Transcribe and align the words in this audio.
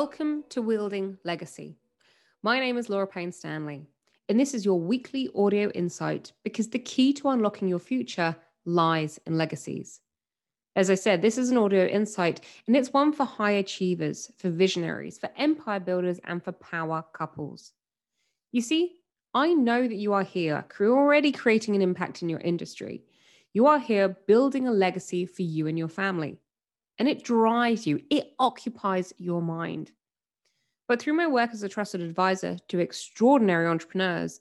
Welcome 0.00 0.44
to 0.50 0.62
Wielding 0.62 1.18
Legacy. 1.24 1.76
My 2.44 2.60
name 2.60 2.78
is 2.78 2.88
Laura 2.88 3.08
Payne 3.08 3.32
Stanley, 3.32 3.88
and 4.28 4.38
this 4.38 4.54
is 4.54 4.64
your 4.64 4.78
weekly 4.78 5.28
audio 5.34 5.70
insight 5.70 6.30
because 6.44 6.68
the 6.68 6.78
key 6.78 7.12
to 7.14 7.30
unlocking 7.30 7.66
your 7.66 7.80
future 7.80 8.36
lies 8.64 9.18
in 9.26 9.36
legacies. 9.36 9.98
As 10.76 10.88
I 10.88 10.94
said, 10.94 11.20
this 11.20 11.36
is 11.36 11.50
an 11.50 11.58
audio 11.58 11.84
insight, 11.84 12.42
and 12.68 12.76
it's 12.76 12.92
one 12.92 13.12
for 13.12 13.24
high 13.24 13.50
achievers, 13.50 14.30
for 14.38 14.50
visionaries, 14.50 15.18
for 15.18 15.30
empire 15.36 15.80
builders, 15.80 16.20
and 16.22 16.44
for 16.44 16.52
power 16.52 17.04
couples. 17.12 17.72
You 18.52 18.60
see, 18.60 19.00
I 19.34 19.52
know 19.52 19.82
that 19.82 19.96
you 19.96 20.12
are 20.12 20.22
here, 20.22 20.64
already 20.80 21.32
creating 21.32 21.74
an 21.74 21.82
impact 21.82 22.22
in 22.22 22.28
your 22.28 22.38
industry. 22.38 23.02
You 23.52 23.66
are 23.66 23.80
here 23.80 24.16
building 24.28 24.68
a 24.68 24.70
legacy 24.70 25.26
for 25.26 25.42
you 25.42 25.66
and 25.66 25.76
your 25.76 25.88
family 25.88 26.38
and 26.98 27.08
it 27.08 27.24
drives 27.24 27.86
you, 27.86 28.00
it 28.10 28.32
occupies 28.38 29.12
your 29.18 29.40
mind. 29.42 29.92
But 30.88 31.00
through 31.00 31.14
my 31.14 31.26
work 31.26 31.50
as 31.52 31.62
a 31.62 31.68
trusted 31.68 32.00
advisor 32.00 32.56
to 32.68 32.78
extraordinary 32.78 33.66
entrepreneurs, 33.66 34.40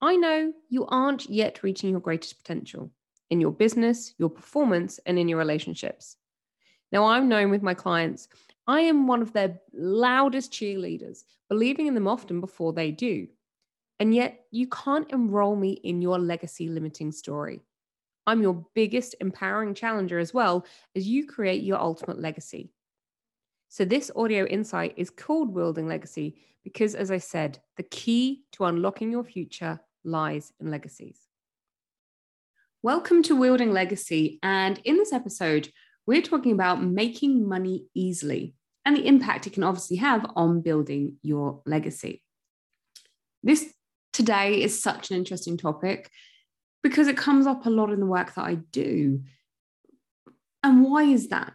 I 0.00 0.16
know 0.16 0.52
you 0.68 0.86
aren't 0.86 1.28
yet 1.28 1.62
reaching 1.62 1.90
your 1.90 2.00
greatest 2.00 2.38
potential 2.38 2.90
in 3.30 3.40
your 3.40 3.52
business, 3.52 4.14
your 4.18 4.30
performance, 4.30 5.00
and 5.06 5.18
in 5.18 5.28
your 5.28 5.38
relationships. 5.38 6.16
Now, 6.92 7.04
I'm 7.04 7.28
known 7.28 7.50
with 7.50 7.62
my 7.62 7.74
clients, 7.74 8.28
I 8.66 8.82
am 8.82 9.06
one 9.06 9.22
of 9.22 9.32
their 9.32 9.60
loudest 9.72 10.52
cheerleaders, 10.52 11.24
believing 11.48 11.86
in 11.86 11.94
them 11.94 12.06
often 12.06 12.40
before 12.40 12.72
they 12.72 12.90
do. 12.90 13.26
And 13.98 14.14
yet, 14.14 14.44
you 14.50 14.68
can't 14.68 15.10
enroll 15.10 15.56
me 15.56 15.72
in 15.72 16.00
your 16.00 16.18
legacy 16.18 16.68
limiting 16.68 17.10
story. 17.10 17.62
I'm 18.28 18.42
your 18.42 18.66
biggest 18.74 19.14
empowering 19.22 19.72
challenger 19.72 20.18
as 20.18 20.34
well 20.34 20.66
as 20.94 21.08
you 21.08 21.26
create 21.26 21.62
your 21.62 21.78
ultimate 21.78 22.20
legacy. 22.20 22.70
So, 23.70 23.86
this 23.86 24.10
audio 24.14 24.44
insight 24.44 24.92
is 24.98 25.08
called 25.08 25.54
Wielding 25.54 25.88
Legacy 25.88 26.36
because, 26.62 26.94
as 26.94 27.10
I 27.10 27.16
said, 27.16 27.58
the 27.78 27.84
key 27.84 28.42
to 28.52 28.66
unlocking 28.66 29.10
your 29.10 29.24
future 29.24 29.80
lies 30.04 30.52
in 30.60 30.70
legacies. 30.70 31.22
Welcome 32.82 33.22
to 33.22 33.34
Wielding 33.34 33.72
Legacy. 33.72 34.38
And 34.42 34.78
in 34.84 34.98
this 34.98 35.14
episode, 35.14 35.70
we're 36.06 36.20
talking 36.20 36.52
about 36.52 36.84
making 36.84 37.48
money 37.48 37.86
easily 37.94 38.54
and 38.84 38.94
the 38.94 39.06
impact 39.06 39.46
it 39.46 39.54
can 39.54 39.64
obviously 39.64 39.96
have 39.96 40.30
on 40.36 40.60
building 40.60 41.16
your 41.22 41.62
legacy. 41.64 42.22
This 43.42 43.72
today 44.12 44.60
is 44.60 44.82
such 44.82 45.10
an 45.10 45.16
interesting 45.16 45.56
topic 45.56 46.10
because 46.82 47.08
it 47.08 47.16
comes 47.16 47.46
up 47.46 47.66
a 47.66 47.70
lot 47.70 47.90
in 47.90 48.00
the 48.00 48.06
work 48.06 48.34
that 48.34 48.44
I 48.44 48.54
do. 48.54 49.22
And 50.62 50.84
why 50.84 51.04
is 51.04 51.28
that? 51.28 51.52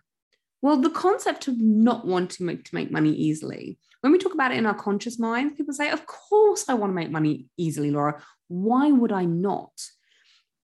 Well, 0.62 0.78
the 0.78 0.90
concept 0.90 1.48
of 1.48 1.60
not 1.60 2.08
wanting 2.08 2.62
to 2.62 2.76
make, 2.76 2.92
money 2.92 3.12
easily, 3.12 3.78
when 4.02 4.12
we 4.12 4.18
talk 4.18 4.34
about 4.34 4.52
it 4.52 4.58
in 4.58 4.66
our 4.66 4.74
conscious 4.74 5.20
mind, 5.20 5.58
people 5.58 5.74
say, 5.74 5.90
Of 5.90 6.06
course, 6.06 6.66
I 6.70 6.74
want 6.74 6.92
to 6.92 6.96
make 6.96 7.12
money 7.12 7.48
easily, 7.58 7.92
Laura. 7.92 8.24
Why 8.48 8.92
would 8.92 9.12
I 9.12 9.26
not? 9.26 9.72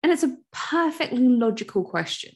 And 0.02 0.12
it's 0.12 0.22
a 0.22 0.36
perfectly 0.52 1.28
logical 1.28 1.84
question. 1.84 2.34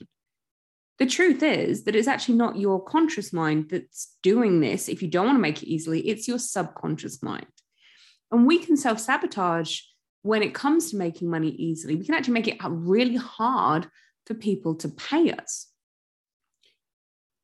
The 0.98 1.06
truth 1.06 1.42
is 1.42 1.84
that 1.84 1.96
it's 1.96 2.08
actually 2.08 2.34
not 2.34 2.58
your 2.58 2.84
conscious 2.84 3.32
mind 3.32 3.70
that's 3.70 4.16
doing 4.22 4.60
this. 4.60 4.88
If 4.88 5.02
you 5.02 5.08
don't 5.08 5.26
want 5.26 5.36
to 5.36 5.42
make 5.42 5.62
it 5.62 5.68
easily, 5.68 6.00
it's 6.08 6.28
your 6.28 6.38
subconscious 6.38 7.22
mind. 7.22 7.46
And 8.30 8.46
we 8.46 8.58
can 8.58 8.76
self 8.76 9.00
sabotage 9.00 9.80
when 10.22 10.42
it 10.42 10.54
comes 10.54 10.90
to 10.90 10.96
making 10.96 11.30
money 11.30 11.50
easily, 11.50 11.96
we 11.96 12.04
can 12.04 12.14
actually 12.14 12.34
make 12.34 12.48
it 12.48 12.58
really 12.64 13.16
hard 13.16 13.88
for 14.26 14.34
people 14.34 14.74
to 14.76 14.88
pay 14.88 15.32
us. 15.32 15.66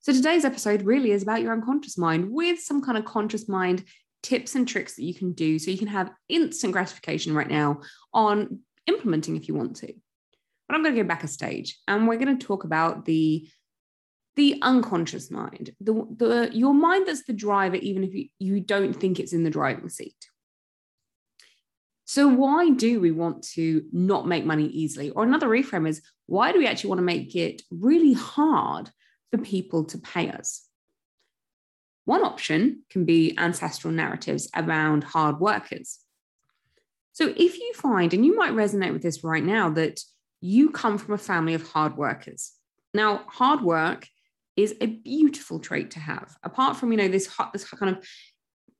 So 0.00 0.12
today's 0.12 0.44
episode 0.44 0.82
really 0.82 1.10
is 1.10 1.22
about 1.22 1.42
your 1.42 1.52
unconscious 1.52 1.98
mind 1.98 2.30
with 2.30 2.60
some 2.60 2.80
kind 2.80 2.96
of 2.96 3.04
conscious 3.04 3.48
mind 3.48 3.84
tips 4.22 4.54
and 4.54 4.66
tricks 4.66 4.94
that 4.96 5.04
you 5.04 5.14
can 5.14 5.32
do 5.32 5.58
so 5.58 5.70
you 5.70 5.78
can 5.78 5.88
have 5.88 6.12
instant 6.28 6.72
gratification 6.72 7.34
right 7.34 7.48
now 7.48 7.80
on 8.12 8.60
implementing 8.86 9.36
if 9.36 9.48
you 9.48 9.54
want 9.54 9.76
to. 9.76 9.92
But 10.68 10.74
I'm 10.74 10.82
going 10.82 10.94
to 10.94 11.02
go 11.02 11.08
back 11.08 11.24
a 11.24 11.28
stage 11.28 11.78
and 11.88 12.06
we're 12.06 12.18
going 12.18 12.38
to 12.38 12.46
talk 12.46 12.64
about 12.64 13.04
the 13.04 13.48
the 14.36 14.58
unconscious 14.60 15.30
mind, 15.30 15.74
the, 15.80 15.94
the 16.18 16.50
your 16.52 16.74
mind 16.74 17.08
that's 17.08 17.24
the 17.24 17.32
driver, 17.32 17.76
even 17.76 18.04
if 18.04 18.12
you, 18.12 18.28
you 18.38 18.60
don't 18.60 18.92
think 18.92 19.18
it's 19.18 19.32
in 19.32 19.44
the 19.44 19.50
driving 19.50 19.88
seat. 19.88 20.28
So, 22.08 22.28
why 22.28 22.70
do 22.70 23.00
we 23.00 23.10
want 23.10 23.42
to 23.54 23.84
not 23.92 24.28
make 24.28 24.44
money 24.44 24.66
easily? 24.66 25.10
Or 25.10 25.24
another 25.24 25.48
reframe 25.48 25.88
is 25.88 26.02
why 26.26 26.52
do 26.52 26.58
we 26.58 26.66
actually 26.68 26.90
want 26.90 27.00
to 27.00 27.04
make 27.04 27.34
it 27.34 27.62
really 27.70 28.12
hard 28.12 28.90
for 29.32 29.38
people 29.38 29.84
to 29.86 29.98
pay 29.98 30.30
us? 30.30 30.68
One 32.04 32.22
option 32.22 32.84
can 32.90 33.04
be 33.04 33.36
ancestral 33.36 33.92
narratives 33.92 34.48
around 34.54 35.02
hard 35.02 35.40
workers. 35.40 35.98
So, 37.12 37.34
if 37.36 37.58
you 37.58 37.72
find, 37.74 38.14
and 38.14 38.24
you 38.24 38.36
might 38.36 38.52
resonate 38.52 38.92
with 38.92 39.02
this 39.02 39.24
right 39.24 39.44
now, 39.44 39.70
that 39.70 40.00
you 40.40 40.70
come 40.70 40.98
from 40.98 41.14
a 41.14 41.18
family 41.18 41.54
of 41.54 41.68
hard 41.68 41.96
workers. 41.96 42.52
Now, 42.94 43.24
hard 43.26 43.62
work 43.62 44.06
is 44.56 44.76
a 44.80 44.86
beautiful 44.86 45.58
trait 45.58 45.90
to 45.92 45.98
have. 45.98 46.36
Apart 46.44 46.76
from, 46.76 46.92
you 46.92 46.98
know, 46.98 47.08
this, 47.08 47.28
this 47.52 47.64
kind 47.64 47.96
of 47.96 48.06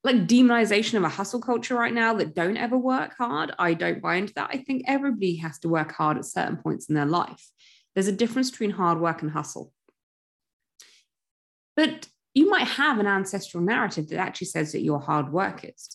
like 0.06 0.28
demonization 0.28 0.94
of 0.94 1.02
a 1.02 1.08
hustle 1.08 1.40
culture 1.40 1.74
right 1.74 1.92
now 1.92 2.14
that 2.14 2.34
don't 2.34 2.56
ever 2.56 2.78
work 2.78 3.16
hard. 3.18 3.52
I 3.58 3.74
don't 3.74 4.00
buy 4.00 4.14
into 4.14 4.32
that. 4.34 4.50
I 4.52 4.58
think 4.58 4.84
everybody 4.86 5.36
has 5.36 5.58
to 5.60 5.68
work 5.68 5.92
hard 5.92 6.16
at 6.16 6.24
certain 6.24 6.58
points 6.58 6.88
in 6.88 6.94
their 6.94 7.06
life. 7.06 7.50
There's 7.94 8.06
a 8.06 8.12
difference 8.12 8.50
between 8.50 8.70
hard 8.70 9.00
work 9.00 9.22
and 9.22 9.32
hustle. 9.32 9.72
But 11.74 12.06
you 12.34 12.48
might 12.48 12.68
have 12.68 13.00
an 13.00 13.08
ancestral 13.08 13.64
narrative 13.64 14.08
that 14.10 14.18
actually 14.18 14.46
says 14.46 14.72
that 14.72 14.82
you're 14.82 15.00
hard 15.00 15.32
workers. 15.32 15.88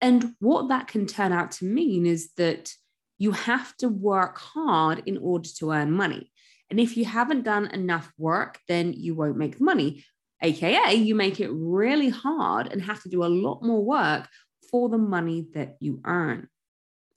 And 0.00 0.34
what 0.40 0.68
that 0.70 0.88
can 0.88 1.06
turn 1.06 1.32
out 1.32 1.52
to 1.52 1.64
mean 1.64 2.06
is 2.06 2.32
that 2.38 2.72
you 3.18 3.30
have 3.30 3.76
to 3.76 3.88
work 3.88 4.38
hard 4.38 5.04
in 5.06 5.16
order 5.16 5.48
to 5.58 5.70
earn 5.70 5.92
money. 5.92 6.32
And 6.70 6.80
if 6.80 6.96
you 6.96 7.04
haven't 7.04 7.44
done 7.44 7.66
enough 7.66 8.10
work, 8.18 8.58
then 8.66 8.94
you 8.94 9.14
won't 9.14 9.36
make 9.36 9.58
the 9.58 9.64
money. 9.64 10.04
AKA, 10.42 10.94
you 10.94 11.14
make 11.14 11.40
it 11.40 11.50
really 11.52 12.08
hard 12.08 12.66
and 12.66 12.82
have 12.82 13.02
to 13.02 13.08
do 13.08 13.24
a 13.24 13.26
lot 13.26 13.62
more 13.62 13.84
work 13.84 14.28
for 14.70 14.88
the 14.88 14.98
money 14.98 15.46
that 15.54 15.76
you 15.80 16.00
earn. 16.04 16.48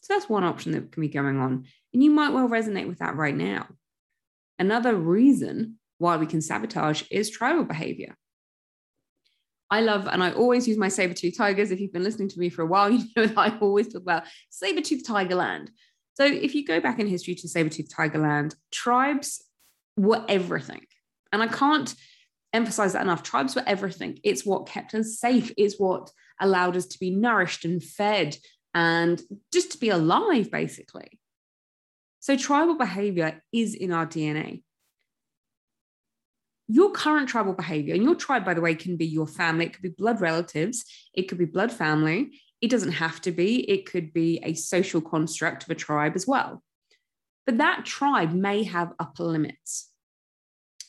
So 0.02 0.14
that's 0.14 0.30
one 0.30 0.44
option 0.44 0.74
that 0.74 0.92
can 0.92 1.02
be 1.02 1.08
going 1.08 1.40
on. 1.40 1.66
And 1.94 2.04
you 2.04 2.12
might 2.12 2.34
well 2.34 2.48
resonate 2.48 2.88
with 2.88 3.00
that 3.00 3.16
right 3.16 3.36
now. 3.36 3.68
Another 4.60 4.96
reason 4.96 5.80
why 5.98 6.18
we 6.18 6.28
can 6.28 6.42
sabotage 6.42 7.04
is 7.10 7.30
tribal 7.30 7.64
behavior. 7.64 8.16
I 9.72 9.82
love, 9.82 10.08
and 10.08 10.24
I 10.24 10.32
always 10.32 10.68
use 10.68 10.78
my 10.78 10.90
saber-tooth 10.90 11.38
tigers. 11.38 11.72
If 11.72 11.80
you've 11.80 11.92
been 11.92 12.04
listening 12.04 12.30
to 12.30 12.40
me 12.40 12.50
for 12.50 12.62
a 12.62 12.68
while, 12.68 12.90
you 12.92 13.06
know 13.16 13.26
that 13.26 13.38
I 13.38 13.58
always 13.60 13.92
talk 13.92 14.04
about 14.04 14.24
saber-tooth 14.50 15.06
tiger 15.06 15.36
land. 15.36 15.72
So 16.14 16.24
if 16.24 16.54
you 16.56 16.66
go 16.66 16.80
back 16.80 17.00
in 17.00 17.08
history 17.08 17.36
to 17.36 17.48
saber-tooth 17.48 17.94
tiger 17.94 18.20
land, 18.20 18.56
tribes 18.72 19.44
were 19.98 20.24
everything. 20.30 20.86
And 21.32 21.42
I 21.42 21.48
can't 21.48 21.94
emphasize 22.56 22.94
that 22.94 23.04
enough. 23.04 23.24
Tribes 23.24 23.56
were 23.56 23.64
everything. 23.68 24.20
It's 24.24 24.46
what 24.46 24.68
kept 24.68 24.94
us 24.94 25.20
safe. 25.20 25.52
It's 25.58 25.80
what 25.80 26.12
allowed 26.40 26.76
us 26.76 26.86
to 26.88 27.00
be 27.00 27.12
nourished 27.12 27.66
and 27.66 27.84
fed 27.84 28.38
and 28.74 29.22
just 29.54 29.72
to 29.72 29.78
be 29.78 29.90
alive, 29.90 30.52
basically. 30.52 31.20
So, 32.20 32.36
tribal 32.36 32.78
behavior 32.78 33.42
is 33.54 33.76
in 33.76 33.92
our 33.92 34.06
DNA. 34.06 34.64
Your 36.68 36.92
current 36.92 37.30
tribal 37.30 37.54
behavior, 37.54 37.94
and 37.94 38.04
your 38.04 38.16
tribe, 38.16 38.44
by 38.44 38.56
the 38.56 38.62
way, 38.62 38.74
can 38.74 38.98
be 38.98 39.06
your 39.06 39.28
family, 39.28 39.68
it 39.68 39.74
could 39.74 39.84
be 39.84 39.90
blood 39.90 40.20
relatives, 40.20 40.84
it 41.14 41.24
could 41.24 41.38
be 41.38 41.46
blood 41.46 41.72
family. 41.72 42.42
It 42.62 42.72
doesn't 42.72 42.94
have 42.94 43.22
to 43.22 43.32
be, 43.32 43.70
it 43.70 43.86
could 43.86 44.12
be 44.12 44.40
a 44.42 44.56
social 44.56 45.00
construct 45.00 45.64
of 45.64 45.70
a 45.70 45.76
tribe 45.76 46.14
as 46.16 46.26
well. 46.26 46.64
But 47.46 47.60
that 47.60 47.86
tribe 47.86 48.34
may 48.34 48.64
have 48.64 48.94
upper 48.98 49.24
limits 49.24 49.92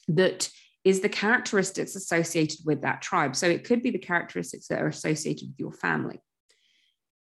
that 0.09 0.49
is 0.87 1.01
the 1.01 1.09
characteristics 1.09 1.97
associated 1.97 2.61
with 2.65 2.83
that 2.83 3.03
tribe. 3.03 3.35
So 3.35 3.49
it 3.49 3.65
could 3.65 3.83
be 3.83 3.91
the 3.91 3.99
characteristics 3.99 4.69
that 4.69 4.81
are 4.81 4.87
associated 4.87 5.49
with 5.49 5.59
your 5.59 5.73
family. 5.73 6.21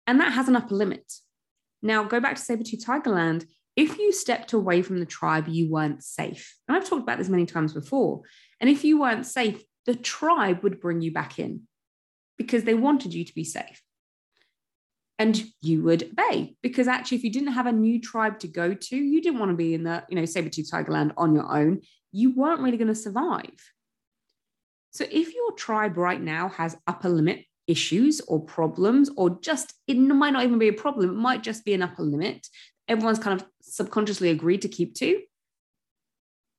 And 0.07 0.19
that 0.19 0.33
has 0.33 0.47
an 0.47 0.55
upper 0.55 0.73
limit. 0.73 1.13
Now, 1.83 2.03
go 2.03 2.19
back 2.19 2.35
to 2.35 2.41
Sabertooth 2.41 2.83
Tigerland. 2.83 3.45
If 3.75 3.99
you 3.99 4.11
stepped 4.11 4.53
away 4.53 4.81
from 4.81 4.99
the 4.99 5.05
tribe, 5.05 5.47
you 5.47 5.69
weren't 5.69 6.03
safe. 6.03 6.55
And 6.67 6.75
I've 6.75 6.89
talked 6.89 7.03
about 7.03 7.19
this 7.19 7.29
many 7.29 7.45
times 7.45 7.73
before. 7.73 8.23
And 8.59 8.71
if 8.71 8.83
you 8.83 8.99
weren't 8.99 9.27
safe, 9.27 9.61
the 9.85 9.93
tribe 9.93 10.63
would 10.63 10.81
bring 10.81 11.01
you 11.01 11.13
back 11.13 11.37
in 11.37 11.67
because 12.39 12.63
they 12.63 12.73
wanted 12.73 13.13
you 13.13 13.23
to 13.23 13.35
be 13.35 13.43
safe. 13.43 13.82
And 15.19 15.43
you 15.61 15.83
would 15.83 16.03
obey 16.03 16.55
because 16.63 16.87
actually, 16.87 17.17
if 17.17 17.23
you 17.23 17.31
didn't 17.31 17.53
have 17.53 17.67
a 17.67 17.71
new 17.71 18.01
tribe 18.01 18.39
to 18.39 18.47
go 18.47 18.73
to, 18.73 18.95
you 18.95 19.21
didn't 19.21 19.39
want 19.39 19.51
to 19.51 19.55
be 19.55 19.73
in 19.73 19.83
the, 19.83 20.03
you 20.09 20.15
know, 20.15 20.25
saber-tooth 20.25 20.71
tiger 20.71 20.91
land 20.91 21.13
on 21.17 21.35
your 21.35 21.55
own 21.55 21.81
you 22.13 22.31
weren't 22.31 22.61
really 22.61 22.77
going 22.77 22.87
to 22.87 22.95
survive. 22.95 23.73
So 24.91 25.05
if 25.11 25.33
your 25.33 25.51
tribe 25.53 25.97
right 25.97 26.21
now 26.21 26.49
has 26.49 26.77
upper 26.87 27.09
limit 27.09 27.43
issues 27.65 28.21
or 28.21 28.39
problems, 28.39 29.09
or 29.17 29.41
just 29.41 29.73
it 29.87 29.95
might 29.95 30.31
not 30.31 30.43
even 30.43 30.59
be 30.59 30.67
a 30.67 30.73
problem, 30.73 31.09
it 31.09 31.13
might 31.13 31.43
just 31.43 31.65
be 31.65 31.73
an 31.73 31.81
upper 31.81 32.03
limit, 32.03 32.47
everyone's 32.87 33.19
kind 33.19 33.41
of 33.41 33.47
subconsciously 33.61 34.29
agreed 34.29 34.61
to 34.61 34.69
keep 34.69 34.93
to, 34.95 35.21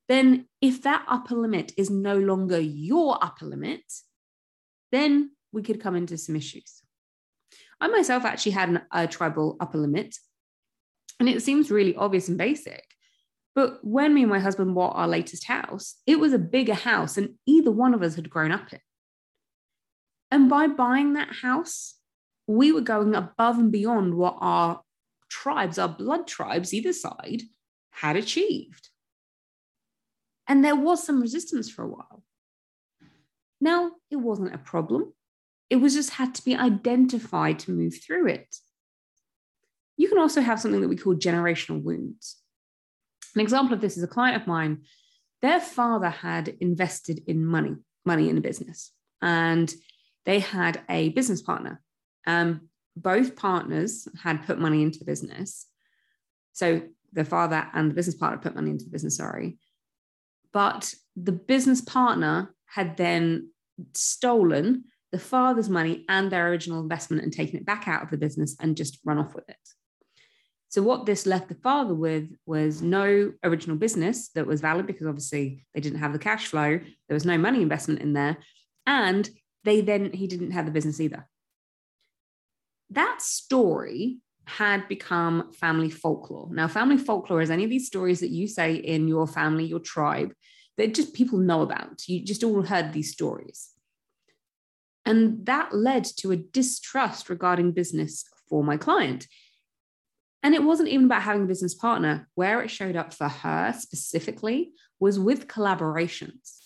then 0.08 0.46
if 0.60 0.82
that 0.82 1.04
upper 1.08 1.36
limit 1.36 1.72
is 1.78 1.88
no 1.88 2.18
longer 2.18 2.58
your 2.58 3.22
upper 3.22 3.46
limit, 3.46 3.84
then 4.90 5.30
we 5.52 5.62
could 5.62 5.80
come 5.80 5.94
into 5.94 6.18
some 6.18 6.34
issues. 6.34 6.82
I 7.80 7.88
myself 7.88 8.24
actually 8.24 8.52
had 8.52 8.68
an, 8.68 8.82
a 8.92 9.06
tribal 9.06 9.56
upper 9.60 9.78
limit, 9.78 10.16
and 11.20 11.28
it 11.28 11.42
seems 11.42 11.70
really 11.70 11.94
obvious 11.96 12.28
and 12.28 12.38
basic. 12.38 12.84
But 13.54 13.78
when 13.82 14.14
me 14.14 14.22
and 14.22 14.30
my 14.30 14.40
husband 14.40 14.74
bought 14.74 14.96
our 14.96 15.06
latest 15.06 15.44
house, 15.44 15.96
it 16.06 16.18
was 16.18 16.32
a 16.32 16.38
bigger 16.38 16.74
house, 16.74 17.16
and 17.16 17.34
either 17.46 17.70
one 17.70 17.94
of 17.94 18.02
us 18.02 18.16
had 18.16 18.30
grown 18.30 18.52
up 18.52 18.72
in. 18.72 18.80
And 20.30 20.50
by 20.50 20.66
buying 20.66 21.12
that 21.12 21.32
house, 21.42 21.94
we 22.46 22.72
were 22.72 22.80
going 22.80 23.14
above 23.14 23.58
and 23.58 23.70
beyond 23.70 24.14
what 24.14 24.36
our 24.40 24.82
tribes, 25.28 25.78
our 25.78 25.88
blood 25.88 26.26
tribes, 26.26 26.74
either 26.74 26.92
side, 26.92 27.42
had 27.90 28.16
achieved. 28.16 28.88
And 30.48 30.64
there 30.64 30.76
was 30.76 31.04
some 31.04 31.20
resistance 31.20 31.70
for 31.70 31.84
a 31.84 31.88
while. 31.88 32.22
Now, 33.60 33.92
it 34.10 34.16
wasn't 34.16 34.54
a 34.54 34.58
problem. 34.58 35.14
It 35.74 35.80
was 35.80 35.94
just 35.94 36.10
had 36.10 36.36
to 36.36 36.44
be 36.44 36.54
identified 36.54 37.58
to 37.58 37.72
move 37.72 37.94
through 38.00 38.28
it. 38.28 38.54
You 39.96 40.08
can 40.08 40.18
also 40.18 40.40
have 40.40 40.60
something 40.60 40.80
that 40.80 40.88
we 40.88 40.94
call 40.94 41.16
generational 41.16 41.82
wounds. 41.82 42.36
An 43.34 43.40
example 43.40 43.74
of 43.74 43.80
this 43.80 43.96
is 43.96 44.04
a 44.04 44.06
client 44.06 44.40
of 44.40 44.46
mine. 44.46 44.82
Their 45.42 45.58
father 45.58 46.10
had 46.10 46.46
invested 46.60 47.24
in 47.26 47.44
money, 47.44 47.74
money 48.04 48.28
in 48.28 48.38
a 48.38 48.40
business, 48.40 48.92
and 49.20 49.74
they 50.24 50.38
had 50.38 50.80
a 50.88 51.08
business 51.08 51.42
partner. 51.42 51.82
Um, 52.24 52.68
both 52.96 53.34
partners 53.34 54.06
had 54.22 54.46
put 54.46 54.60
money 54.60 54.80
into 54.80 55.00
the 55.00 55.04
business. 55.04 55.66
So 56.52 56.82
the 57.12 57.24
father 57.24 57.66
and 57.72 57.90
the 57.90 57.96
business 57.96 58.14
partner 58.14 58.38
put 58.38 58.54
money 58.54 58.70
into 58.70 58.84
the 58.84 58.92
business, 58.92 59.16
sorry. 59.16 59.58
But 60.52 60.94
the 61.16 61.32
business 61.32 61.80
partner 61.80 62.54
had 62.66 62.96
then 62.96 63.50
stolen 63.94 64.84
the 65.14 65.20
father's 65.20 65.70
money 65.70 66.04
and 66.08 66.28
their 66.28 66.48
original 66.48 66.80
investment 66.80 67.22
and 67.22 67.32
taken 67.32 67.56
it 67.56 67.64
back 67.64 67.86
out 67.86 68.02
of 68.02 68.10
the 68.10 68.16
business 68.16 68.56
and 68.58 68.76
just 68.76 68.98
run 69.04 69.16
off 69.16 69.32
with 69.32 69.48
it. 69.48 69.68
So, 70.70 70.82
what 70.82 71.06
this 71.06 71.24
left 71.24 71.48
the 71.48 71.54
father 71.54 71.94
with 71.94 72.30
was 72.46 72.82
no 72.82 73.32
original 73.44 73.76
business 73.76 74.30
that 74.30 74.44
was 74.44 74.60
valid 74.60 74.88
because 74.88 75.06
obviously 75.06 75.64
they 75.72 75.80
didn't 75.80 76.00
have 76.00 76.12
the 76.12 76.18
cash 76.18 76.48
flow, 76.48 76.80
there 77.08 77.14
was 77.14 77.24
no 77.24 77.38
money 77.38 77.62
investment 77.62 78.00
in 78.00 78.12
there. 78.12 78.38
And 78.88 79.30
they 79.62 79.82
then, 79.82 80.12
he 80.12 80.26
didn't 80.26 80.50
have 80.50 80.66
the 80.66 80.72
business 80.72 81.00
either. 81.00 81.28
That 82.90 83.22
story 83.22 84.18
had 84.46 84.88
become 84.88 85.52
family 85.52 85.90
folklore. 85.90 86.48
Now, 86.50 86.66
family 86.66 86.98
folklore 86.98 87.40
is 87.40 87.52
any 87.52 87.62
of 87.62 87.70
these 87.70 87.86
stories 87.86 88.18
that 88.18 88.30
you 88.30 88.48
say 88.48 88.74
in 88.74 89.06
your 89.06 89.28
family, 89.28 89.64
your 89.64 89.78
tribe, 89.78 90.32
that 90.76 90.92
just 90.92 91.14
people 91.14 91.38
know 91.38 91.62
about. 91.62 92.08
You 92.08 92.24
just 92.24 92.42
all 92.42 92.62
heard 92.62 92.92
these 92.92 93.12
stories. 93.12 93.73
And 95.06 95.44
that 95.46 95.74
led 95.74 96.04
to 96.18 96.32
a 96.32 96.36
distrust 96.36 97.28
regarding 97.28 97.72
business 97.72 98.24
for 98.48 98.64
my 98.64 98.76
client. 98.76 99.26
And 100.42 100.54
it 100.54 100.62
wasn't 100.62 100.90
even 100.90 101.06
about 101.06 101.22
having 101.22 101.44
a 101.44 101.46
business 101.46 101.74
partner. 101.74 102.28
Where 102.34 102.62
it 102.62 102.68
showed 102.68 102.96
up 102.96 103.12
for 103.12 103.28
her 103.28 103.74
specifically 103.76 104.72
was 105.00 105.18
with 105.18 105.48
collaborations. 105.48 106.58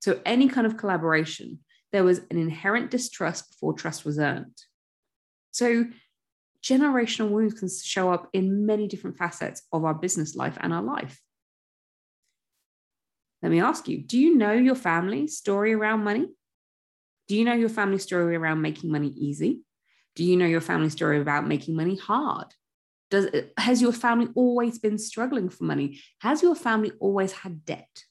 So, 0.00 0.20
any 0.24 0.48
kind 0.48 0.66
of 0.66 0.76
collaboration, 0.76 1.60
there 1.92 2.04
was 2.04 2.18
an 2.30 2.38
inherent 2.38 2.90
distrust 2.90 3.50
before 3.50 3.74
trust 3.74 4.04
was 4.04 4.18
earned. 4.18 4.56
So, 5.50 5.86
generational 6.62 7.30
wounds 7.30 7.54
can 7.54 7.68
show 7.68 8.12
up 8.12 8.28
in 8.32 8.66
many 8.66 8.86
different 8.86 9.16
facets 9.16 9.62
of 9.72 9.84
our 9.84 9.94
business 9.94 10.34
life 10.34 10.56
and 10.60 10.72
our 10.72 10.82
life. 10.82 11.20
Let 13.42 13.52
me 13.52 13.60
ask 13.60 13.88
you 13.88 13.98
do 13.98 14.18
you 14.18 14.36
know 14.36 14.52
your 14.52 14.74
family 14.74 15.26
story 15.26 15.72
around 15.72 16.04
money? 16.04 16.28
Do 17.30 17.36
you 17.36 17.44
know 17.44 17.54
your 17.54 17.68
family 17.68 17.98
story 17.98 18.34
around 18.34 18.60
making 18.60 18.90
money 18.90 19.14
easy? 19.16 19.60
Do 20.16 20.24
you 20.24 20.36
know 20.36 20.46
your 20.46 20.60
family 20.60 20.90
story 20.90 21.20
about 21.20 21.46
making 21.46 21.76
money 21.76 21.94
hard? 21.94 22.48
Does, 23.08 23.28
has 23.56 23.80
your 23.80 23.92
family 23.92 24.26
always 24.34 24.80
been 24.80 24.98
struggling 24.98 25.48
for 25.48 25.62
money? 25.62 26.00
Has 26.22 26.42
your 26.42 26.56
family 26.56 26.90
always 26.98 27.30
had 27.30 27.64
debt? 27.64 28.02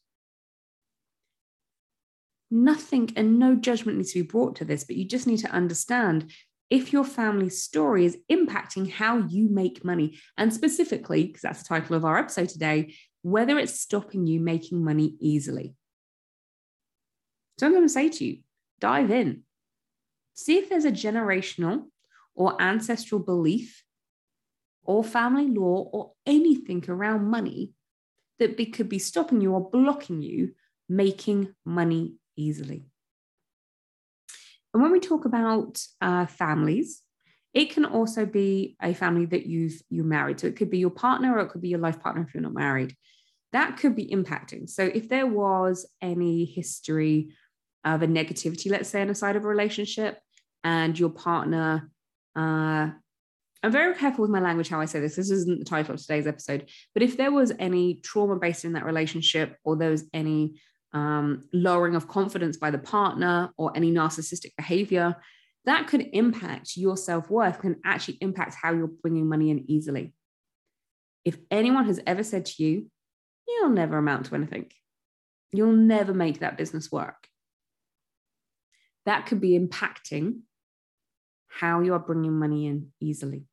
Nothing 2.50 3.12
and 3.18 3.38
no 3.38 3.56
judgment 3.56 3.98
needs 3.98 4.13
to 4.13 4.24
be 4.24 4.25
brought 4.25 4.56
to 4.56 4.63
this, 4.63 4.86
but 4.86 4.95
you 4.95 5.04
just 5.04 5.27
need 5.27 5.39
to 5.39 5.51
understand 5.51 6.31
if 6.69 6.94
your 6.94 7.04
family 7.04 7.50
story 7.50 8.06
is 8.06 8.18
impacting 8.31 8.89
how 8.89 9.18
you 9.18 9.50
make 9.50 9.83
money. 9.83 10.18
And 10.38 10.54
specifically, 10.54 11.25
because 11.25 11.42
that's 11.42 11.63
the 11.63 11.68
title 11.68 11.98
of 11.98 12.06
our 12.06 12.18
episode 12.18 12.48
today, 12.48 12.95
whether 13.24 13.60
it's 13.60 13.81
stopping 13.81 14.27
you 14.27 14.39
making 14.39 14.81
money 14.81 15.18
easily. 15.19 15.75
So 17.57 17.66
I'm 17.66 17.74
going 17.74 17.83
to 17.83 17.89
say 17.89 18.07
to 18.07 18.24
you 18.24 18.38
dive 18.80 19.12
in. 19.12 19.44
See 20.34 20.58
if 20.58 20.70
there's 20.70 20.86
a 20.86 20.92
generational 20.92 21.86
or 22.36 22.62
ancestral 22.62 23.20
belief 23.20 23.84
or 24.84 25.04
family 25.04 25.48
lore 25.48 25.90
or 25.92 26.14
anything 26.26 26.84
around 26.88 27.30
money 27.30 27.74
that 28.40 28.56
be, 28.56 28.66
could 28.66 28.90
be 28.90 29.00
stopping 29.00 29.42
you 29.42 29.54
or 29.54 29.70
blocking 29.70 30.22
you 30.22 30.54
making 30.88 31.54
money 31.66 32.16
easily. 32.36 32.86
And 34.74 34.81
when 34.81 34.92
we 34.92 35.00
talk 35.00 35.26
about 35.26 35.81
uh, 36.02 36.26
families, 36.26 37.02
it 37.54 37.72
can 37.72 37.86
also 37.86 38.26
be 38.26 38.76
a 38.81 38.94
family 38.94 39.26
that 39.28 39.46
you've 39.46 39.81
you 39.90 40.04
married. 40.04 40.40
So 40.40 40.48
it 40.48 40.56
could 40.56 40.70
be 40.70 40.78
your 40.78 40.92
partner 40.92 41.36
or 41.36 41.42
it 41.42 41.50
could 41.50 41.62
be 41.62 41.70
your 41.70 41.80
life 41.80 42.00
partner 42.00 42.24
if 42.24 42.34
you're 42.34 42.44
not 42.44 42.54
married. 42.54 42.96
That 43.52 43.78
could 43.78 43.96
be 43.96 44.08
impacting. 44.08 44.70
So 44.70 44.84
if 44.84 45.10
there 45.10 45.26
was 45.26 45.88
any 46.02 46.46
history 46.46 47.30
of 47.86 48.02
a 48.02 48.08
negativity, 48.08 48.70
let's 48.70 48.90
say, 48.90 49.02
on 49.02 49.08
the 49.08 49.16
side 49.16 49.36
of 49.36 49.46
a 49.46 49.48
relationship, 49.48 50.20
and 50.64 50.98
your 50.98 51.10
partner, 51.10 51.90
uh, 52.36 52.90
I'm 53.62 53.72
very 53.72 53.94
careful 53.96 54.22
with 54.22 54.31
my 54.31 54.40
language 54.40 54.70
how 54.70 54.80
I 54.80 54.86
say 54.86 55.00
this. 55.00 55.16
This 55.16 55.31
isn't 55.31 55.60
the 55.60 55.66
title 55.66 55.96
of 55.96 56.02
today's 56.02 56.28
episode, 56.28 56.70
but 56.94 57.04
if 57.04 57.18
there 57.18 57.31
was 57.31 57.52
any 57.60 57.96
trauma 57.96 58.38
based 58.38 58.66
in 58.66 58.74
that 58.74 58.86
relationship, 58.86 59.58
or 59.64 59.76
there 59.76 59.92
was 59.92 60.06
any 60.14 60.62
um, 60.94 61.44
lowering 61.54 61.96
of 61.96 62.08
confidence 62.08 62.58
by 62.58 62.72
the 62.72 62.78
partner 62.78 63.52
or 63.58 63.72
any 63.76 63.92
narcissistic 63.92 64.56
behavior, 64.58 65.16
that 65.66 65.88
could 65.88 66.08
impact 66.14 66.78
your 66.78 66.98
self 66.98 67.30
worth, 67.30 67.60
can 67.60 67.78
actually 67.86 68.18
impact 68.22 68.56
how 68.60 68.74
you're 68.74 68.88
bringing 68.88 69.28
money 69.28 69.50
in 69.52 69.70
easily. 69.70 70.14
If 71.26 71.38
anyone 71.52 71.86
has 71.86 72.00
ever 72.08 72.24
said 72.24 72.46
to 72.48 72.64
you, 72.64 72.90
you'll 73.48 73.70
never 73.70 73.98
amount 73.98 74.28
to 74.28 74.36
anything, 74.36 74.72
you'll 75.52 75.74
never 75.74 76.14
make 76.14 76.40
that 76.40 76.57
business 76.57 76.92
work, 76.92 77.28
that 79.09 79.25
could 79.25 79.42
be 79.42 79.57
impacting 79.57 80.42
how 81.47 81.81
you 81.81 81.94
are 81.94 81.99
bringing 81.99 82.37
money 82.37 82.68
in 82.68 82.89
easily. 83.01 83.44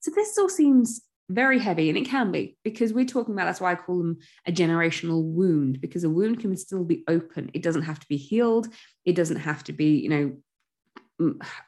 So, 0.00 0.10
this 0.14 0.36
all 0.38 0.48
seems 0.48 1.00
very 1.30 1.58
heavy 1.58 1.88
and 1.88 1.98
it 1.98 2.06
can 2.06 2.32
be 2.32 2.56
because 2.64 2.92
we're 2.92 3.04
talking 3.04 3.34
about 3.34 3.44
that's 3.44 3.60
why 3.60 3.72
I 3.72 3.74
call 3.74 3.98
them 3.98 4.18
a 4.46 4.52
generational 4.52 5.22
wound 5.22 5.80
because 5.80 6.04
a 6.04 6.10
wound 6.10 6.40
can 6.40 6.56
still 6.56 6.84
be 6.84 7.04
open. 7.08 7.50
It 7.52 7.62
doesn't 7.62 7.82
have 7.82 8.00
to 8.00 8.08
be 8.08 8.16
healed. 8.16 8.68
It 9.04 9.14
doesn't 9.14 9.40
have 9.40 9.64
to 9.64 9.72
be, 9.72 9.98
you 9.98 10.08
know, 10.08 10.36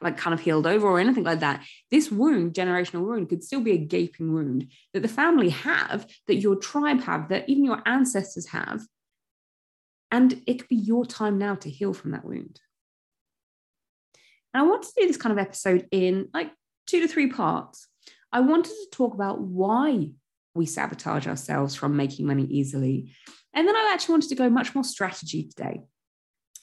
like 0.01 0.17
kind 0.17 0.33
of 0.33 0.39
healed 0.39 0.65
over 0.65 0.87
or 0.87 0.99
anything 0.99 1.25
like 1.25 1.41
that. 1.41 1.63
This 1.91 2.09
wound, 2.09 2.53
generational 2.53 3.05
wound, 3.05 3.29
could 3.29 3.43
still 3.43 3.61
be 3.61 3.73
a 3.73 3.77
gaping 3.77 4.33
wound 4.33 4.71
that 4.93 5.01
the 5.01 5.07
family 5.07 5.49
have, 5.49 6.07
that 6.27 6.35
your 6.35 6.55
tribe 6.55 7.01
have, 7.01 7.29
that 7.29 7.49
even 7.49 7.65
your 7.65 7.81
ancestors 7.85 8.47
have. 8.47 8.81
And 10.11 10.41
it 10.45 10.59
could 10.59 10.67
be 10.67 10.75
your 10.75 11.05
time 11.05 11.37
now 11.37 11.55
to 11.55 11.69
heal 11.69 11.93
from 11.93 12.11
that 12.11 12.25
wound. 12.25 12.59
And 14.53 14.63
I 14.63 14.67
want 14.67 14.83
to 14.83 14.91
do 14.97 15.07
this 15.07 15.17
kind 15.17 15.31
of 15.31 15.39
episode 15.39 15.87
in 15.91 16.27
like 16.33 16.51
two 16.85 16.99
to 17.01 17.07
three 17.07 17.27
parts. 17.27 17.87
I 18.31 18.41
wanted 18.41 18.71
to 18.71 18.87
talk 18.91 19.13
about 19.13 19.39
why 19.39 20.09
we 20.53 20.65
sabotage 20.65 21.27
ourselves 21.27 21.75
from 21.75 21.95
making 21.95 22.27
money 22.27 22.45
easily. 22.45 23.13
And 23.53 23.67
then 23.67 23.75
I 23.75 23.91
actually 23.93 24.13
wanted 24.13 24.29
to 24.29 24.35
go 24.35 24.49
much 24.49 24.75
more 24.75 24.83
strategy 24.83 25.43
today. 25.43 25.81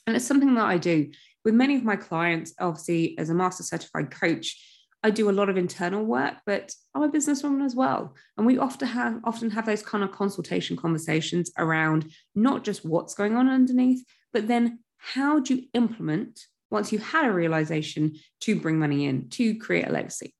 And 0.05 0.15
it's 0.15 0.25
something 0.25 0.53
that 0.55 0.65
I 0.65 0.77
do 0.77 1.11
with 1.45 1.53
many 1.53 1.75
of 1.75 1.83
my 1.83 1.95
clients, 1.95 2.53
obviously, 2.59 3.17
as 3.17 3.29
a 3.29 3.35
master 3.35 3.63
certified 3.63 4.11
coach. 4.11 4.59
I 5.01 5.11
do 5.11 5.29
a 5.29 5.31
lot 5.31 5.49
of 5.49 5.57
internal 5.57 6.03
work, 6.03 6.35
but 6.45 6.73
I'm 6.93 7.03
a 7.03 7.09
businesswoman 7.09 7.65
as 7.65 7.73
well. 7.75 8.15
And 8.37 8.45
we 8.45 8.57
often 8.57 8.87
have 8.87 9.21
often 9.23 9.49
have 9.51 9.65
those 9.65 9.81
kind 9.81 10.03
of 10.03 10.11
consultation 10.11 10.75
conversations 10.75 11.51
around 11.57 12.11
not 12.35 12.63
just 12.63 12.83
what's 12.83 13.13
going 13.13 13.35
on 13.35 13.47
underneath, 13.47 14.03
but 14.33 14.47
then 14.47 14.79
how 14.97 15.39
do 15.39 15.55
you 15.55 15.63
implement 15.73 16.41
once 16.71 16.91
you 16.91 16.99
had 16.99 17.25
a 17.25 17.33
realization 17.33 18.15
to 18.41 18.59
bring 18.59 18.77
money 18.77 19.05
in, 19.05 19.29
to 19.29 19.55
create 19.55 19.87
a 19.87 19.91
legacy. 19.91 20.33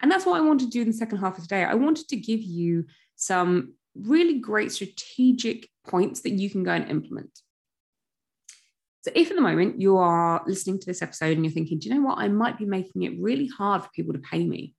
And 0.00 0.10
that's 0.10 0.26
what 0.26 0.36
I 0.36 0.44
wanted 0.44 0.66
to 0.66 0.70
do 0.70 0.82
in 0.82 0.88
the 0.88 0.92
second 0.92 1.18
half 1.18 1.38
of 1.38 1.44
today. 1.44 1.64
I 1.64 1.74
wanted 1.74 2.08
to 2.08 2.16
give 2.16 2.40
you 2.40 2.86
some 3.16 3.74
really 3.94 4.38
great 4.38 4.72
strategic 4.72 5.68
points 5.86 6.22
that 6.22 6.32
you 6.32 6.50
can 6.50 6.64
go 6.64 6.72
and 6.72 6.90
implement. 6.90 7.30
So, 9.02 9.10
if 9.14 9.30
at 9.30 9.36
the 9.36 9.42
moment 9.42 9.80
you 9.80 9.96
are 9.98 10.42
listening 10.46 10.78
to 10.78 10.86
this 10.86 11.02
episode 11.02 11.32
and 11.32 11.44
you're 11.44 11.52
thinking, 11.52 11.78
do 11.78 11.88
you 11.88 11.94
know 11.94 12.02
what? 12.02 12.18
I 12.18 12.28
might 12.28 12.56
be 12.56 12.64
making 12.64 13.02
it 13.02 13.20
really 13.20 13.48
hard 13.48 13.82
for 13.82 13.90
people 13.94 14.14
to 14.14 14.20
pay 14.20 14.44
me. 14.44 14.74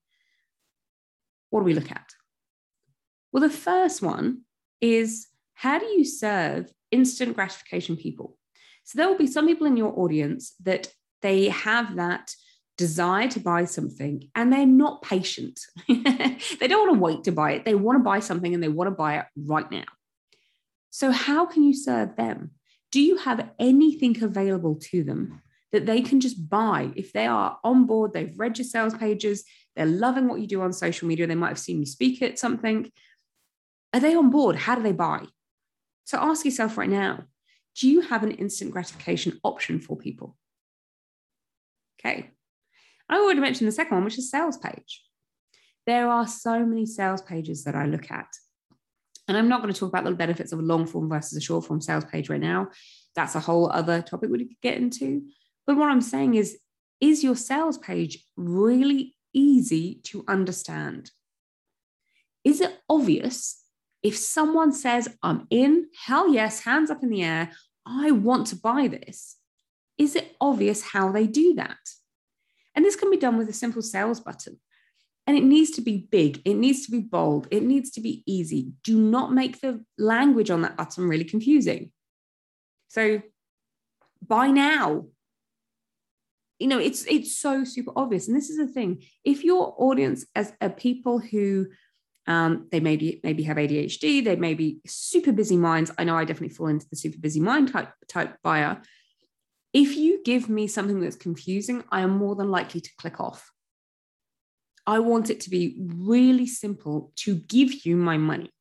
What 1.50 1.60
do 1.60 1.66
we 1.66 1.74
look 1.74 1.92
at? 1.92 2.10
Well, 3.32 3.42
the 3.44 3.50
first 3.50 4.02
one 4.02 4.42
is 4.80 5.28
how 5.56 5.78
do 5.78 5.86
you 5.86 6.06
serve 6.06 6.72
instant 6.92 7.36
gratification 7.36 7.98
people? 7.98 8.38
So 8.86 8.98
there 8.98 9.08
will 9.08 9.18
be 9.18 9.28
some 9.28 9.48
people 9.48 9.68
in 9.68 9.78
your 9.78 9.98
audience 10.00 10.54
that 10.64 10.88
they 11.22 11.50
have 11.50 11.96
that 11.96 12.34
desire 12.78 13.28
to 13.30 13.40
buy 13.40 13.66
something 13.66 14.30
and 14.36 14.52
they're 14.52 14.66
not 14.66 15.02
patient. 15.02 15.60
they 15.88 16.68
don't 16.68 16.88
want 16.88 16.94
to 16.94 17.00
wait 17.00 17.24
to 17.26 17.32
buy 17.32 17.52
it. 17.54 17.66
They 17.66 17.76
want 17.76 17.98
to 17.98 18.04
buy 18.04 18.20
something 18.20 18.54
and 18.54 18.64
they 18.64 18.68
want 18.68 18.88
to 18.88 18.96
buy 18.96 19.18
it 19.20 19.26
right 19.38 19.70
now. 19.70 19.86
So, 20.90 21.12
how 21.12 21.46
can 21.46 21.64
you 21.64 21.74
serve 21.74 22.16
them? 22.16 22.52
Do 22.94 23.02
you 23.02 23.18
have 23.18 23.50
anything 23.58 24.24
available 24.24 24.76
to 24.92 25.04
them 25.04 25.42
that 25.72 25.88
they 25.88 26.02
can 26.02 26.20
just 26.20 26.48
buy 26.48 26.92
if 26.96 27.12
they 27.12 27.26
are 27.26 27.58
on 27.64 27.88
board, 27.88 28.14
they've 28.14 28.38
read 28.38 28.60
your 28.60 28.66
sales 28.66 28.94
pages, 28.94 29.44
they're 29.76 29.88
loving 29.88 30.28
what 30.28 30.40
you 30.40 30.46
do 30.46 30.62
on 30.62 30.72
social 30.72 31.08
media, 31.08 31.26
they 31.26 31.34
might 31.34 31.48
have 31.48 31.58
seen 31.58 31.80
you 31.80 31.88
speak 31.88 32.22
at 32.22 32.38
something. 32.38 32.92
Are 33.96 34.00
they 34.00 34.14
on 34.14 34.30
board? 34.30 34.58
How 34.58 34.76
do 34.76 34.84
they 34.84 34.92
buy? 34.92 35.26
So 36.04 36.20
ask 36.20 36.46
yourself 36.46 36.78
right 36.78 36.88
now 36.88 37.24
do 37.76 37.90
you 37.90 38.02
have 38.02 38.22
an 38.22 38.34
instant 38.34 38.70
gratification 38.70 39.40
option 39.44 39.80
for 39.80 39.98
people? 39.98 40.38
Okay. 42.00 42.30
I 43.10 43.16
already 43.16 43.40
mentioned 43.40 43.68
the 43.68 43.72
second 43.72 43.96
one, 43.96 44.06
which 44.06 44.20
is 44.20 44.30
sales 44.30 44.58
page. 44.58 45.04
There 45.88 46.08
are 46.08 46.28
so 46.28 46.64
many 46.64 46.86
sales 46.86 47.24
pages 47.24 47.64
that 47.64 47.74
I 47.74 47.88
look 47.88 48.12
at. 48.12 48.28
And 49.28 49.38
I'm 49.38 49.48
not 49.48 49.62
going 49.62 49.74
to 49.74 49.80
talk 49.80 49.90
about 49.90 50.04
the 50.04 50.12
benefits 50.12 50.52
of 50.52 50.60
a 50.60 50.64
long 50.64 50.86
form 50.86 51.10
versus 51.10 51.38
a 51.38 51.42
short 51.42 51.66
form 51.66 51.82
sales 51.82 52.06
page 52.06 52.30
right 52.30 52.42
now. 52.42 52.70
That's 53.16 53.36
a 53.36 53.40
whole 53.40 53.70
other 53.72 54.02
topic 54.02 54.30
we 54.30 54.40
could 54.40 54.62
get 54.62 54.78
into. 54.78 55.24
But 55.66 55.78
what 55.78 55.90
I'm 55.90 56.02
saying 56.02 56.36
is, 56.36 56.58
is 57.00 57.24
your 57.24 57.36
sales 57.36 57.78
page 57.78 58.26
really 58.36 59.16
easy 59.34 60.02
to 60.06 60.24
understand? 60.28 61.12
Is 62.44 62.60
it 62.60 62.78
obvious 62.90 63.62
if 64.02 64.18
someone 64.18 64.74
says, 64.74 65.08
I'm 65.24 65.48
in, 65.50 65.88
hell 66.06 66.34
yes, 66.34 66.62
hands 66.62 66.92
up 66.92 67.04
in 67.04 67.10
the 67.10 67.24
air, 67.24 67.52
I 67.86 68.12
want 68.12 68.48
to 68.48 68.56
buy 68.58 68.88
this? 68.88 69.38
Is 69.98 70.16
it 70.16 70.36
obvious 70.42 70.82
how 70.92 71.12
they 71.12 71.28
do 71.28 71.54
that? 71.56 71.78
And 72.76 72.84
this 72.84 72.96
can 72.96 73.10
be 73.10 73.18
done 73.18 73.38
with 73.38 73.48
a 73.50 73.54
simple 73.54 73.82
sales 73.82 74.20
button. 74.20 74.60
And 75.26 75.38
it 75.38 75.44
needs 75.44 75.72
to 75.72 75.82
be 75.82 76.08
big, 76.12 76.42
it 76.44 76.56
needs 76.56 76.86
to 76.86 76.92
be 76.92 77.00
bold, 77.00 77.48
it 77.50 77.64
needs 77.64 77.92
to 77.92 78.02
be 78.02 78.24
easy. 78.26 78.74
Do 78.84 79.00
not 79.00 79.32
make 79.32 79.62
the 79.62 79.84
language 79.98 80.50
on 80.50 80.62
that 80.64 80.76
button 80.76 81.08
really 81.08 81.24
confusing. 81.24 81.92
So, 82.90 83.22
buy 84.22 84.48
now 84.48 85.06
you 86.64 86.70
know 86.70 86.80
it's 86.80 87.06
it's 87.08 87.36
so 87.36 87.66
super 87.66 87.92
obvious. 87.96 88.28
And 88.28 88.38
this 88.38 88.50
is 88.50 88.58
the 88.58 88.68
thing. 88.68 89.04
If 89.26 89.44
your 89.44 89.76
audience 89.78 90.26
as 90.34 90.54
are 90.62 90.70
people 90.70 91.20
who 91.20 91.68
um, 92.26 92.70
they 92.72 92.80
maybe 92.80 93.20
maybe 93.22 93.44
have 93.44 93.58
ADHD 93.58 94.24
they 94.24 94.38
may 94.38 94.54
be 94.54 94.80
super 94.88 95.34
busy 95.34 95.58
minds. 95.58 95.92
I 95.98 96.06
know 96.06 96.16
I 96.16 96.24
definitely 96.24 96.56
fall 96.56 96.68
into 96.68 96.88
the 96.90 96.96
super 96.96 97.18
busy 97.18 97.42
mind 97.42 97.74
type 97.74 97.92
type 98.08 98.38
buyer. 98.44 98.82
If 99.74 99.98
you 99.98 100.22
give 100.24 100.48
me 100.48 100.68
something 100.68 101.02
that's 101.02 101.18
confusing 101.18 101.84
I 101.92 102.00
am 102.00 102.12
more 102.12 102.36
than 102.36 102.50
likely 102.50 102.80
to 102.80 102.90
click 102.98 103.20
off 103.20 103.52
I 104.86 105.00
want 105.00 105.30
it 105.30 105.42
to 105.42 105.50
be 105.50 105.76
really 105.80 106.48
simple 106.48 107.12
to 107.18 107.36
give 107.36 107.86
you 107.86 107.96
my 107.96 108.18
money 108.18 108.52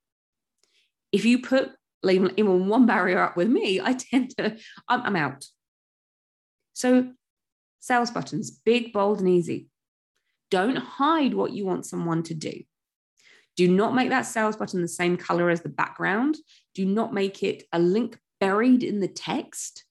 if 1.11 1.25
you 1.25 1.41
put 1.41 1.73
even 2.09 2.69
one 2.69 2.87
barrier 2.87 3.21
up 3.23 3.37
with 3.37 3.49
me 3.49 3.81
I 3.81 3.93
tend 3.93 4.37
to 4.37 4.57
I'm, 4.89 5.03
I'm 5.03 5.17
out 5.17 5.45
so 6.75 7.13
Sales 7.83 8.13
buttons, 8.13 8.53
big, 8.53 8.93
bold, 8.93 9.19
and 9.19 9.29
easy. 9.29 9.67
Don't 10.53 10.77
hide 10.77 11.35
what 11.35 11.51
you 11.51 11.67
want 11.67 11.85
someone 11.85 12.23
to 12.23 12.35
do. 12.35 12.63
Do 13.57 13.67
not 13.67 13.93
make 13.93 14.11
that 14.11 14.23
sales 14.23 14.55
button 14.55 14.81
the 14.81 14.89
same 14.89 15.17
color 15.17 15.51
as 15.51 15.63
the 15.63 15.69
background. 15.69 16.37
Do 16.77 16.87
not 16.87 17.13
make 17.13 17.43
it 17.43 17.65
a 17.73 17.81
link 17.81 18.19
buried 18.41 18.85
in 18.85 19.01
the 19.01 19.09
text. 19.09 19.85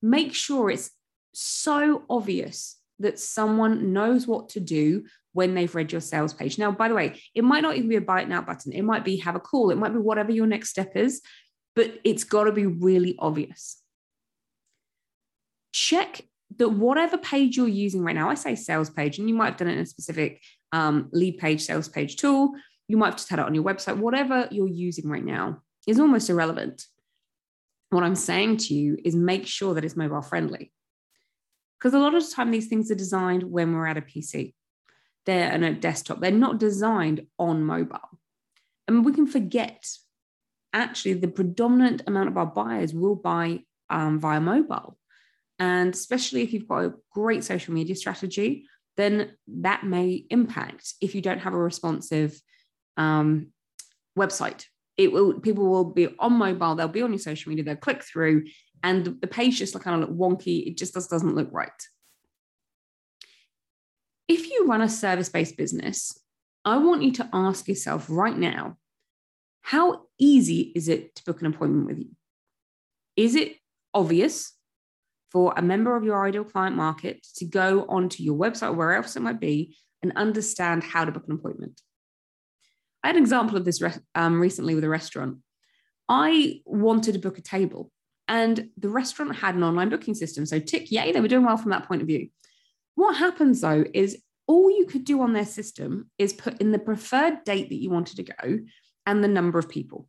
Make 0.00 0.32
sure 0.32 0.70
it's 0.70 0.92
so 1.34 2.04
obvious 2.08 2.78
that 3.00 3.18
someone 3.18 3.92
knows 3.92 4.26
what 4.26 4.48
to 4.50 4.60
do 4.60 5.04
when 5.34 5.54
they've 5.54 5.74
read 5.74 5.92
your 5.92 6.00
sales 6.00 6.32
page. 6.32 6.58
Now, 6.58 6.70
by 6.70 6.88
the 6.88 6.94
way, 6.94 7.20
it 7.34 7.44
might 7.44 7.62
not 7.62 7.76
even 7.76 7.88
be 7.88 7.96
a 7.96 8.00
buy 8.00 8.22
it 8.22 8.28
now 8.28 8.40
button. 8.40 8.72
It 8.72 8.82
might 8.82 9.04
be 9.04 9.18
have 9.18 9.34
a 9.34 9.40
call. 9.40 9.70
It 9.70 9.76
might 9.76 9.92
be 9.92 9.98
whatever 9.98 10.32
your 10.32 10.46
next 10.46 10.70
step 10.70 10.96
is, 10.96 11.20
but 11.76 11.98
it's 12.04 12.24
got 12.24 12.44
to 12.44 12.52
be 12.52 12.66
really 12.66 13.16
obvious. 13.18 13.82
Check 15.72 16.22
that 16.56 16.68
whatever 16.68 17.18
page 17.18 17.56
you're 17.56 17.68
using 17.68 18.02
right 18.02 18.14
now, 18.14 18.30
I 18.30 18.34
say 18.34 18.54
sales 18.54 18.88
page, 18.88 19.18
and 19.18 19.28
you 19.28 19.34
might 19.34 19.50
have 19.50 19.56
done 19.56 19.68
it 19.68 19.74
in 19.74 19.80
a 19.80 19.86
specific 19.86 20.40
um, 20.72 21.08
lead 21.12 21.38
page, 21.38 21.62
sales 21.62 21.88
page 21.88 22.16
tool. 22.16 22.52
You 22.86 22.96
might 22.96 23.06
have 23.06 23.16
just 23.16 23.28
had 23.28 23.40
it 23.40 23.44
on 23.44 23.54
your 23.54 23.64
website. 23.64 23.98
Whatever 23.98 24.48
you're 24.52 24.68
using 24.68 25.08
right 25.08 25.24
now 25.24 25.62
is 25.88 25.98
almost 25.98 26.30
irrelevant. 26.30 26.84
What 27.90 28.04
I'm 28.04 28.14
saying 28.14 28.58
to 28.58 28.74
you 28.74 28.98
is 29.04 29.16
make 29.16 29.46
sure 29.46 29.74
that 29.74 29.84
it's 29.84 29.96
mobile 29.96 30.22
friendly. 30.22 30.72
Because 31.78 31.94
a 31.94 31.98
lot 31.98 32.14
of 32.14 32.24
the 32.24 32.32
time, 32.32 32.52
these 32.52 32.68
things 32.68 32.90
are 32.90 32.96
designed 32.96 33.42
when 33.42 33.74
we're 33.74 33.86
at 33.86 33.98
a 33.98 34.00
PC, 34.00 34.54
they're 35.26 35.52
on 35.52 35.62
a 35.64 35.72
desktop, 35.74 36.20
they're 36.20 36.30
not 36.30 36.58
designed 36.58 37.26
on 37.38 37.64
mobile. 37.64 38.20
And 38.86 39.04
we 39.04 39.12
can 39.12 39.26
forget 39.26 39.86
actually 40.72 41.14
the 41.14 41.28
predominant 41.28 42.02
amount 42.06 42.28
of 42.28 42.36
our 42.36 42.46
buyers 42.46 42.92
will 42.92 43.14
buy 43.14 43.60
um, 43.88 44.20
via 44.20 44.40
mobile. 44.40 44.98
And 45.58 45.94
especially 45.94 46.42
if 46.42 46.52
you've 46.52 46.68
got 46.68 46.84
a 46.84 46.94
great 47.12 47.44
social 47.44 47.72
media 47.72 47.94
strategy, 47.94 48.66
then 48.96 49.32
that 49.48 49.84
may 49.84 50.24
impact 50.30 50.94
if 51.00 51.14
you 51.14 51.22
don't 51.22 51.38
have 51.40 51.54
a 51.54 51.58
responsive 51.58 52.40
um, 52.96 53.48
website. 54.18 54.66
It 54.96 55.12
will 55.12 55.40
people 55.40 55.68
will 55.68 55.84
be 55.84 56.08
on 56.18 56.34
mobile, 56.34 56.74
they'll 56.74 56.88
be 56.88 57.02
on 57.02 57.12
your 57.12 57.18
social 57.18 57.50
media, 57.50 57.64
they'll 57.64 57.76
click 57.76 58.02
through, 58.02 58.44
and 58.82 59.04
the 59.20 59.26
page 59.26 59.58
just 59.58 59.78
kind 59.80 60.02
of 60.02 60.08
look 60.08 60.18
wonky. 60.18 60.66
It 60.66 60.76
just 60.76 60.94
doesn't 60.94 61.34
look 61.34 61.48
right. 61.50 61.70
If 64.28 64.50
you 64.50 64.66
run 64.66 64.80
a 64.80 64.88
service-based 64.88 65.56
business, 65.56 66.18
I 66.64 66.78
want 66.78 67.02
you 67.02 67.12
to 67.12 67.28
ask 67.32 67.68
yourself 67.68 68.06
right 68.08 68.36
now, 68.36 68.76
how 69.62 70.02
easy 70.18 70.72
is 70.74 70.88
it 70.88 71.14
to 71.16 71.24
book 71.24 71.40
an 71.40 71.48
appointment 71.48 71.86
with 71.86 71.98
you? 71.98 72.10
Is 73.16 73.34
it 73.34 73.56
obvious 73.92 74.52
for 75.34 75.52
a 75.56 75.62
member 75.62 75.96
of 75.96 76.04
your 76.04 76.24
ideal 76.24 76.44
client 76.44 76.76
market 76.76 77.26
to 77.36 77.44
go 77.44 77.84
onto 77.88 78.22
your 78.22 78.36
website 78.36 78.68
or 78.68 78.72
wherever 78.74 79.02
else 79.02 79.16
it 79.16 79.20
might 79.20 79.40
be 79.40 79.76
and 80.00 80.12
understand 80.16 80.84
how 80.84 81.04
to 81.04 81.10
book 81.10 81.24
an 81.26 81.34
appointment. 81.34 81.80
I 83.02 83.08
had 83.08 83.16
an 83.16 83.22
example 83.22 83.56
of 83.56 83.64
this 83.64 83.82
um, 84.14 84.40
recently 84.40 84.76
with 84.76 84.84
a 84.84 84.88
restaurant. 84.88 85.38
I 86.08 86.60
wanted 86.66 87.14
to 87.14 87.18
book 87.18 87.38
a 87.38 87.42
table, 87.42 87.90
and 88.28 88.68
the 88.78 88.88
restaurant 88.88 89.34
had 89.34 89.56
an 89.56 89.64
online 89.64 89.88
booking 89.88 90.14
system. 90.14 90.46
So, 90.46 90.58
tick, 90.60 90.92
yay, 90.92 91.10
they 91.10 91.20
were 91.20 91.28
doing 91.28 91.44
well 91.44 91.56
from 91.56 91.72
that 91.72 91.88
point 91.88 92.00
of 92.00 92.06
view. 92.06 92.28
What 92.94 93.16
happens 93.16 93.60
though 93.60 93.84
is 93.92 94.22
all 94.46 94.70
you 94.70 94.86
could 94.86 95.04
do 95.04 95.22
on 95.22 95.32
their 95.32 95.46
system 95.46 96.10
is 96.18 96.32
put 96.32 96.60
in 96.60 96.72
the 96.72 96.78
preferred 96.78 97.44
date 97.44 97.68
that 97.70 97.80
you 97.80 97.90
wanted 97.90 98.16
to 98.16 98.22
go 98.24 98.58
and 99.06 99.24
the 99.24 99.28
number 99.28 99.58
of 99.58 99.68
people. 99.68 100.08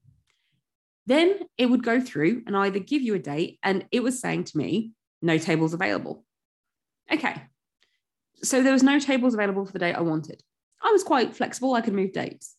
Then 1.06 1.40
it 1.58 1.68
would 1.68 1.84
go 1.84 2.02
through 2.02 2.44
and 2.48 2.58
either 2.58 2.80
give 2.80 3.02
you 3.02 3.14
a 3.14 3.20
date, 3.20 3.60
and 3.62 3.86
it 3.92 4.02
was 4.02 4.20
saying 4.20 4.46
to 4.46 4.58
me, 4.58 4.92
no 5.22 5.38
tables 5.38 5.74
available. 5.74 6.26
Okay. 7.12 7.36
So 8.44 8.64
there 8.64 8.74
was 8.74 8.84
no 8.84 9.00
tables 9.00 9.34
available 9.34 9.66
for 9.66 9.72
the 9.72 9.80
date 9.80 9.96
I 9.96 10.02
wanted. 10.02 10.42
I 10.84 10.92
was 10.92 11.04
quite 11.04 11.36
flexible. 11.36 11.74
I 11.74 11.82
could 11.82 11.94
move 11.94 12.12
dates. 12.12 12.56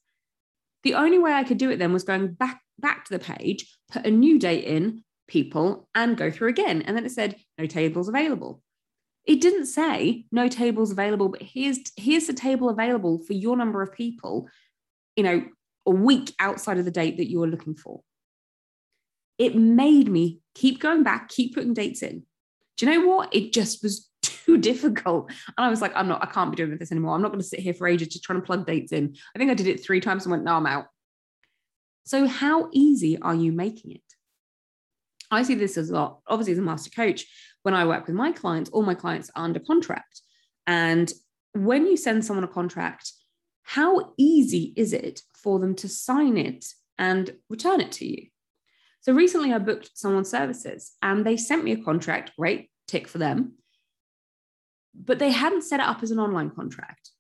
The 0.84 0.94
only 0.94 1.18
way 1.18 1.32
I 1.32 1.44
could 1.44 1.58
do 1.58 1.70
it 1.70 1.78
then 1.78 1.92
was 1.92 2.04
going 2.04 2.34
back 2.34 2.60
back 2.78 3.04
to 3.06 3.18
the 3.18 3.18
page, 3.18 3.66
put 3.90 4.06
a 4.06 4.10
new 4.10 4.38
date 4.38 4.64
in, 4.64 5.02
people, 5.26 5.88
and 5.94 6.16
go 6.16 6.30
through 6.30 6.48
again. 6.48 6.82
And 6.82 6.96
then 6.96 7.06
it 7.06 7.12
said 7.12 7.36
no 7.58 7.66
tables 7.66 8.08
available. 8.08 8.62
It 9.26 9.40
didn't 9.40 9.66
say 9.66 10.24
no 10.30 10.48
tables 10.48 10.92
available, 10.92 11.28
but 11.28 11.42
here's 11.42 11.80
here's 11.96 12.26
the 12.26 12.32
table 12.32 12.68
available 12.68 13.18
for 13.18 13.32
your 13.32 13.56
number 13.56 13.82
of 13.82 13.92
people, 13.92 14.48
you 15.16 15.24
know, 15.24 15.44
a 15.84 15.90
week 15.90 16.32
outside 16.38 16.78
of 16.78 16.84
the 16.84 16.90
date 16.90 17.16
that 17.16 17.30
you 17.30 17.40
were 17.40 17.48
looking 17.48 17.74
for. 17.74 18.02
It 19.38 19.56
made 19.56 20.08
me 20.08 20.40
keep 20.54 20.80
going 20.80 21.02
back, 21.02 21.28
keep 21.28 21.54
putting 21.54 21.74
dates 21.74 22.02
in 22.02 22.24
do 22.76 22.86
you 22.86 22.92
know 22.92 23.06
what? 23.06 23.34
It 23.34 23.52
just 23.52 23.82
was 23.82 24.08
too 24.22 24.58
difficult. 24.58 25.30
And 25.56 25.66
I 25.66 25.68
was 25.68 25.80
like, 25.80 25.92
I'm 25.94 26.08
not, 26.08 26.22
I 26.22 26.26
can't 26.26 26.50
be 26.50 26.56
doing 26.56 26.76
this 26.78 26.92
anymore. 26.92 27.14
I'm 27.14 27.22
not 27.22 27.28
going 27.28 27.40
to 27.40 27.46
sit 27.46 27.60
here 27.60 27.74
for 27.74 27.86
ages 27.86 28.08
just 28.08 28.24
trying 28.24 28.40
to 28.40 28.46
plug 28.46 28.66
dates 28.66 28.92
in. 28.92 29.16
I 29.34 29.38
think 29.38 29.50
I 29.50 29.54
did 29.54 29.66
it 29.66 29.82
three 29.82 30.00
times 30.00 30.24
and 30.24 30.30
went, 30.30 30.44
no, 30.44 30.54
I'm 30.54 30.66
out. 30.66 30.86
So, 32.04 32.26
how 32.26 32.68
easy 32.72 33.18
are 33.20 33.34
you 33.34 33.50
making 33.50 33.92
it? 33.92 34.02
I 35.30 35.42
see 35.42 35.56
this 35.56 35.76
as 35.76 35.90
a 35.90 35.94
lot. 35.94 36.20
Obviously, 36.28 36.52
as 36.52 36.58
a 36.58 36.62
master 36.62 36.90
coach, 36.90 37.26
when 37.66 37.74
I 37.74 37.84
work 37.84 38.06
with 38.06 38.14
my 38.14 38.30
clients, 38.30 38.70
all 38.70 38.84
my 38.84 38.94
clients 38.94 39.28
are 39.34 39.42
under 39.42 39.58
contract. 39.58 40.22
And 40.68 41.12
when 41.52 41.84
you 41.84 41.96
send 41.96 42.24
someone 42.24 42.44
a 42.44 42.48
contract, 42.48 43.10
how 43.64 44.12
easy 44.16 44.72
is 44.76 44.92
it 44.92 45.22
for 45.34 45.58
them 45.58 45.74
to 45.82 45.88
sign 45.88 46.38
it 46.38 46.64
and 46.96 47.34
return 47.50 47.80
it 47.80 47.90
to 47.90 48.06
you? 48.06 48.28
So 49.00 49.12
recently 49.12 49.52
I 49.52 49.58
booked 49.58 49.90
someone's 49.94 50.30
services 50.30 50.92
and 51.02 51.26
they 51.26 51.36
sent 51.36 51.64
me 51.64 51.72
a 51.72 51.82
contract, 51.82 52.36
great, 52.38 52.70
tick 52.86 53.08
for 53.08 53.18
them. 53.18 53.54
But 54.94 55.18
they 55.18 55.32
hadn't 55.32 55.64
set 55.64 55.80
it 55.80 55.86
up 55.86 56.04
as 56.04 56.12
an 56.12 56.20
online 56.20 56.50
contract. 56.50 57.10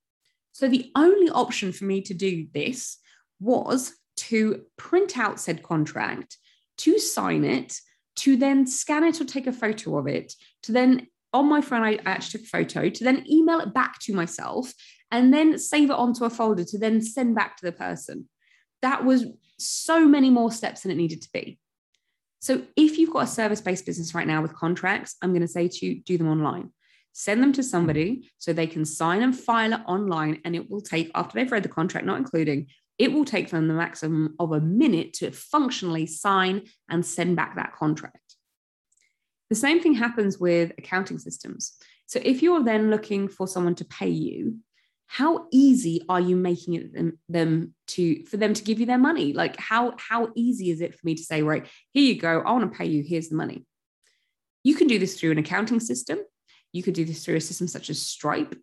So 0.52 0.68
the 0.68 0.92
only 0.94 1.28
option 1.28 1.72
for 1.72 1.86
me 1.86 2.02
to 2.02 2.14
do 2.14 2.46
this 2.54 2.98
was 3.40 3.94
to 4.28 4.62
print 4.76 5.18
out 5.18 5.40
said 5.40 5.64
contract, 5.64 6.36
to 6.78 7.00
sign 7.00 7.42
it, 7.42 7.80
to 8.16 8.36
then 8.36 8.66
scan 8.66 9.04
it 9.04 9.20
or 9.20 9.24
take 9.24 9.46
a 9.46 9.52
photo 9.52 9.98
of 9.98 10.06
it, 10.06 10.32
to 10.62 10.72
then 10.72 11.06
on 11.32 11.48
my 11.48 11.60
phone, 11.60 11.82
I 11.82 11.98
actually 12.06 12.40
took 12.40 12.46
a 12.46 12.50
photo, 12.50 12.88
to 12.88 13.04
then 13.04 13.24
email 13.30 13.60
it 13.60 13.74
back 13.74 13.98
to 14.00 14.14
myself 14.14 14.72
and 15.10 15.32
then 15.32 15.58
save 15.58 15.90
it 15.90 15.96
onto 15.96 16.24
a 16.24 16.30
folder 16.30 16.64
to 16.64 16.78
then 16.78 17.02
send 17.02 17.34
back 17.34 17.56
to 17.58 17.66
the 17.66 17.72
person. 17.72 18.28
That 18.82 19.04
was 19.04 19.26
so 19.58 20.06
many 20.06 20.30
more 20.30 20.50
steps 20.50 20.82
than 20.82 20.92
it 20.92 20.96
needed 20.96 21.22
to 21.22 21.28
be. 21.32 21.58
So 22.40 22.62
if 22.76 22.98
you've 22.98 23.12
got 23.12 23.24
a 23.24 23.26
service 23.28 23.60
based 23.60 23.86
business 23.86 24.14
right 24.14 24.26
now 24.26 24.42
with 24.42 24.54
contracts, 24.54 25.16
I'm 25.22 25.30
going 25.30 25.42
to 25.42 25.48
say 25.48 25.68
to 25.68 25.86
you, 25.86 26.02
do 26.02 26.18
them 26.18 26.28
online. 26.28 26.70
Send 27.12 27.42
them 27.42 27.52
to 27.54 27.62
somebody 27.62 28.30
so 28.38 28.52
they 28.52 28.66
can 28.66 28.84
sign 28.84 29.22
and 29.22 29.38
file 29.38 29.72
it 29.72 29.80
online. 29.86 30.40
And 30.44 30.54
it 30.54 30.70
will 30.70 30.82
take, 30.82 31.10
after 31.14 31.34
they've 31.34 31.50
read 31.50 31.62
the 31.62 31.68
contract, 31.68 32.06
not 32.06 32.18
including, 32.18 32.66
it 32.98 33.12
will 33.12 33.24
take 33.24 33.50
them 33.50 33.68
the 33.68 33.74
maximum 33.74 34.34
of 34.38 34.52
a 34.52 34.60
minute 34.60 35.12
to 35.14 35.30
functionally 35.30 36.06
sign 36.06 36.62
and 36.88 37.04
send 37.04 37.36
back 37.36 37.56
that 37.56 37.74
contract. 37.74 38.18
The 39.50 39.56
same 39.56 39.80
thing 39.80 39.94
happens 39.94 40.38
with 40.38 40.72
accounting 40.78 41.18
systems. 41.18 41.76
So 42.06 42.20
if 42.24 42.42
you're 42.42 42.64
then 42.64 42.90
looking 42.90 43.28
for 43.28 43.46
someone 43.46 43.74
to 43.76 43.84
pay 43.84 44.08
you, 44.08 44.58
how 45.08 45.46
easy 45.52 46.02
are 46.08 46.20
you 46.20 46.34
making 46.34 46.74
it 46.74 46.92
them, 46.92 47.18
them 47.28 47.74
to 47.88 48.24
for 48.24 48.38
them 48.38 48.54
to 48.54 48.64
give 48.64 48.80
you 48.80 48.86
their 48.86 48.98
money? 48.98 49.32
Like 49.32 49.56
how 49.56 49.94
how 49.98 50.30
easy 50.34 50.70
is 50.70 50.80
it 50.80 50.94
for 50.94 51.00
me 51.04 51.14
to 51.14 51.22
say, 51.22 51.42
right, 51.42 51.66
here 51.92 52.02
you 52.02 52.20
go, 52.20 52.40
I 52.40 52.50
want 52.50 52.70
to 52.70 52.76
pay 52.76 52.86
you, 52.86 53.04
here's 53.06 53.28
the 53.28 53.36
money. 53.36 53.64
You 54.64 54.74
can 54.74 54.88
do 54.88 54.98
this 54.98 55.18
through 55.18 55.30
an 55.30 55.38
accounting 55.38 55.78
system. 55.78 56.18
You 56.72 56.82
could 56.82 56.94
do 56.94 57.04
this 57.04 57.24
through 57.24 57.36
a 57.36 57.40
system 57.40 57.68
such 57.68 57.88
as 57.88 58.02
Stripe 58.02 58.56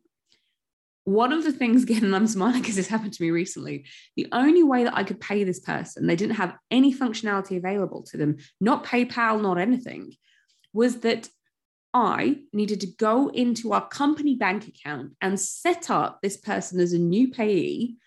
one 1.06 1.34
of 1.34 1.44
the 1.44 1.52
things 1.52 1.84
again, 1.84 2.04
and 2.04 2.16
I'm 2.16 2.28
smiling 2.28 2.62
because 2.62 2.76
this 2.76 2.88
happened 2.88 3.14
to 3.14 3.24
me 3.24 3.32
recently. 3.32 3.86
The 4.16 4.28
only 4.32 4.64
way 4.64 4.84
that 4.84 4.96
I 4.96 5.04
could 5.04 5.20
pay 5.20 5.44
this 5.44 5.60
person, 5.60 6.08
they 6.08 6.16
didn't 6.16 6.36
have 6.36 6.56
any 6.72 6.94
functionality 6.94 7.58
available 7.58 8.04
to 8.04 8.18
them, 8.18 8.38
not 8.60 8.86
PayPal, 8.86 9.42
not 9.42 9.58
anything, 9.58 10.14
was 10.74 11.02
that 11.02 11.30
I 11.94 12.40
needed 12.52 12.82
to 12.82 12.88
go 12.88 13.30
into 13.30 13.74
our 13.74 13.88
company 13.88 14.36
bank 14.36 14.68
account 14.68 15.12
and 15.22 15.40
set 15.40 15.92
up 15.92 16.20
this 16.22 16.38
person 16.38 16.80
as 16.80 16.92
a 16.92 16.98
new 16.98 17.30
payee 17.30 17.98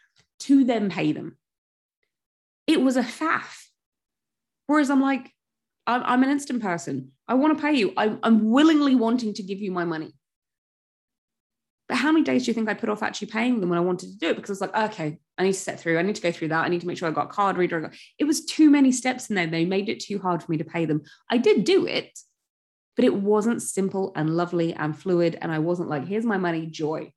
to 0.41 0.65
then 0.65 0.91
pay 0.91 1.13
them. 1.13 1.39
It 2.67 2.81
was 2.81 2.97
a 2.97 3.03
faff. 3.03 3.67
Whereas 4.67 4.91
I'm 4.91 5.01
like, 5.01 5.31
I'm, 5.87 6.03
I'm 6.05 6.23
an 6.25 6.31
instant 6.31 6.63
person. 6.63 7.13
I 7.29 7.35
want 7.35 7.57
to 7.57 7.63
pay 7.63 7.75
you. 7.75 7.93
I'm, 7.97 8.19
I'm 8.25 8.51
willingly 8.51 8.97
wanting 8.97 9.35
to 9.35 9.43
give 9.45 9.61
you 9.61 9.71
my 9.71 9.85
money. 9.85 10.13
But 11.89 11.99
how 11.99 12.11
many 12.11 12.25
days 12.25 12.45
do 12.45 12.51
you 12.51 12.55
think 12.55 12.69
I 12.69 12.75
put 12.75 12.89
off 12.89 13.03
actually 13.03 13.29
paying 13.29 13.61
them 13.61 13.69
when 13.69 13.79
I 13.79 13.83
wanted 13.83 14.11
to 14.11 14.19
do 14.19 14.31
it? 14.31 14.37
Because 14.37 14.51
I 14.51 14.55
was 14.55 14.61
like, 14.61 14.91
okay, 14.91 15.19
I 15.39 15.45
need 15.45 15.53
to 15.53 15.59
set 15.59 15.79
through, 15.79 15.99
I 15.99 16.03
need 16.03 16.17
to 16.17 16.23
go 16.23 16.33
through 16.33 16.49
that. 16.49 16.65
I 16.65 16.69
need 16.69 16.81
to 16.81 16.87
make 16.87 16.99
sure 16.99 17.09
I 17.09 17.13
got 17.13 17.31
card 17.31 17.57
reader. 17.57 17.93
It 18.19 18.25
was 18.25 18.45
too 18.45 18.71
many 18.71 18.91
steps 18.91 19.29
in 19.29 19.37
there. 19.37 19.47
They 19.47 19.65
made 19.65 19.89
it 19.89 20.01
too 20.01 20.19
hard 20.19 20.43
for 20.43 20.51
me 20.51 20.59
to 20.59 20.65
pay 20.65 20.85
them. 20.85 21.03
I 21.31 21.39
did 21.39 21.65
do 21.65 21.87
it, 21.87 22.19
but 22.97 23.05
it 23.05 23.15
wasn't 23.15 23.63
simple 23.63 24.13
and 24.17 24.37
lovely 24.37 24.75
and 24.75 24.99
fluid. 24.99 25.39
And 25.41 25.53
I 25.53 25.61
wasn't 25.61 25.89
like, 25.89 26.07
here's 26.07 26.25
my 26.25 26.39
money, 26.39 26.67
joy. 26.67 27.13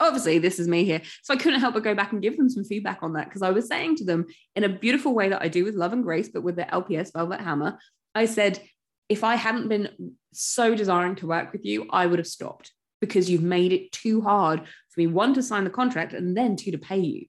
Obviously, 0.00 0.38
this 0.38 0.58
is 0.58 0.66
me 0.66 0.84
here. 0.84 1.02
So 1.22 1.34
I 1.34 1.36
couldn't 1.36 1.60
help 1.60 1.74
but 1.74 1.84
go 1.84 1.94
back 1.94 2.12
and 2.12 2.22
give 2.22 2.36
them 2.36 2.48
some 2.48 2.64
feedback 2.64 3.02
on 3.02 3.12
that 3.12 3.28
because 3.28 3.42
I 3.42 3.50
was 3.50 3.68
saying 3.68 3.96
to 3.96 4.04
them 4.04 4.26
in 4.56 4.64
a 4.64 4.68
beautiful 4.68 5.14
way 5.14 5.28
that 5.28 5.42
I 5.42 5.48
do 5.48 5.64
with 5.64 5.74
love 5.74 5.92
and 5.92 6.02
grace, 6.02 6.28
but 6.28 6.42
with 6.42 6.56
the 6.56 6.64
LPS 6.64 7.12
Velvet 7.12 7.40
Hammer, 7.40 7.78
I 8.14 8.26
said, 8.26 8.60
if 9.08 9.22
I 9.22 9.34
hadn't 9.34 9.68
been 9.68 10.16
so 10.32 10.74
desiring 10.74 11.16
to 11.16 11.26
work 11.26 11.52
with 11.52 11.64
you, 11.64 11.86
I 11.90 12.06
would 12.06 12.18
have 12.18 12.26
stopped 12.26 12.72
because 13.00 13.30
you've 13.30 13.42
made 13.42 13.72
it 13.72 13.92
too 13.92 14.20
hard 14.20 14.60
for 14.60 15.00
me, 15.00 15.06
one, 15.06 15.34
to 15.34 15.42
sign 15.42 15.64
the 15.64 15.70
contract 15.70 16.12
and 16.12 16.36
then 16.36 16.56
two, 16.56 16.70
to 16.70 16.78
pay 16.78 16.98
you. 16.98 17.26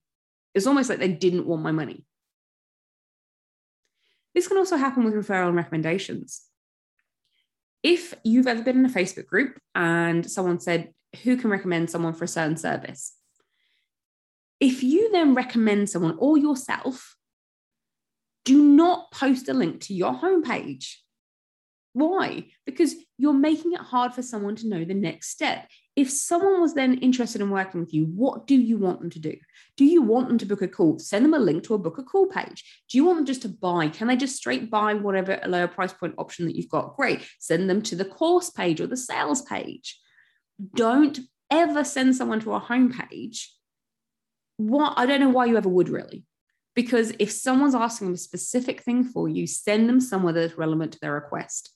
It's 0.53 0.67
almost 0.67 0.89
like 0.89 0.99
they 0.99 1.09
didn't 1.09 1.47
want 1.47 1.63
my 1.63 1.71
money. 1.71 2.05
This 4.33 4.47
can 4.47 4.57
also 4.57 4.77
happen 4.77 5.03
with 5.03 5.13
referral 5.13 5.47
and 5.47 5.55
recommendations. 5.55 6.41
If 7.83 8.13
you've 8.23 8.47
ever 8.47 8.63
been 8.63 8.79
in 8.79 8.85
a 8.85 8.89
Facebook 8.89 9.27
group 9.27 9.59
and 9.73 10.29
someone 10.29 10.59
said, 10.59 10.93
Who 11.23 11.37
can 11.37 11.49
recommend 11.49 11.89
someone 11.89 12.13
for 12.13 12.25
a 12.25 12.29
certain 12.29 12.57
service? 12.57 13.13
If 14.59 14.83
you 14.83 15.11
then 15.11 15.35
recommend 15.35 15.89
someone 15.89 16.15
or 16.19 16.37
yourself, 16.37 17.15
do 18.43 18.61
not 18.61 19.11
post 19.11 19.49
a 19.49 19.53
link 19.53 19.81
to 19.81 19.93
your 19.93 20.13
homepage 20.13 20.95
why? 21.95 22.47
Because 22.65 22.93
you're 23.17 23.33
making 23.33 23.73
it 23.73 23.79
hard 23.79 24.13
for 24.13 24.21
someone 24.21 24.55
to 24.57 24.67
know 24.67 24.83
the 24.83 24.93
next 24.93 25.29
step. 25.29 25.67
If 25.95 26.09
someone 26.09 26.59
was 26.59 26.73
then 26.73 26.95
interested 26.95 27.39
in 27.39 27.49
working 27.49 27.79
with 27.79 27.93
you, 27.93 28.05
what 28.05 28.47
do 28.47 28.55
you 28.55 28.77
want 28.77 28.99
them 28.99 29.09
to 29.11 29.19
do? 29.19 29.35
Do 29.77 29.85
you 29.85 30.01
want 30.01 30.27
them 30.27 30.37
to 30.39 30.45
book 30.45 30.61
a 30.61 30.67
call? 30.67 30.99
Send 30.99 31.23
them 31.23 31.33
a 31.33 31.39
link 31.39 31.63
to 31.63 31.73
a 31.73 31.77
book 31.77 31.97
a 31.97 32.03
call 32.03 32.27
page. 32.27 32.83
Do 32.89 32.97
you 32.97 33.05
want 33.05 33.19
them 33.19 33.25
just 33.25 33.43
to 33.43 33.49
buy? 33.49 33.87
Can 33.87 34.07
they 34.07 34.17
just 34.17 34.35
straight 34.35 34.69
buy 34.69 34.93
whatever 34.93 35.39
a 35.41 35.47
lower 35.47 35.67
price 35.67 35.93
point 35.93 36.15
option 36.17 36.45
that 36.45 36.55
you've 36.55 36.69
got? 36.69 36.97
Great. 36.97 37.25
Send 37.39 37.69
them 37.69 37.81
to 37.83 37.95
the 37.95 38.05
course 38.05 38.49
page 38.49 38.81
or 38.81 38.87
the 38.87 38.97
sales 38.97 39.41
page. 39.43 39.97
Don't 40.75 41.19
ever 41.49 41.85
send 41.85 42.15
someone 42.15 42.41
to 42.41 42.53
a 42.53 42.61
homepage. 42.61 43.47
What 44.57 44.93
I 44.97 45.05
don't 45.05 45.21
know 45.21 45.29
why 45.29 45.45
you 45.45 45.55
ever 45.55 45.69
would 45.69 45.89
really. 45.89 46.25
Because 46.75 47.13
if 47.19 47.31
someone's 47.31 47.75
asking 47.75 48.13
a 48.13 48.17
specific 48.17 48.81
thing 48.81 49.05
for 49.05 49.29
you, 49.29 49.47
send 49.47 49.87
them 49.87 50.01
somewhere 50.01 50.33
that's 50.33 50.57
relevant 50.57 50.91
to 50.91 50.99
their 50.99 51.13
request. 51.13 51.74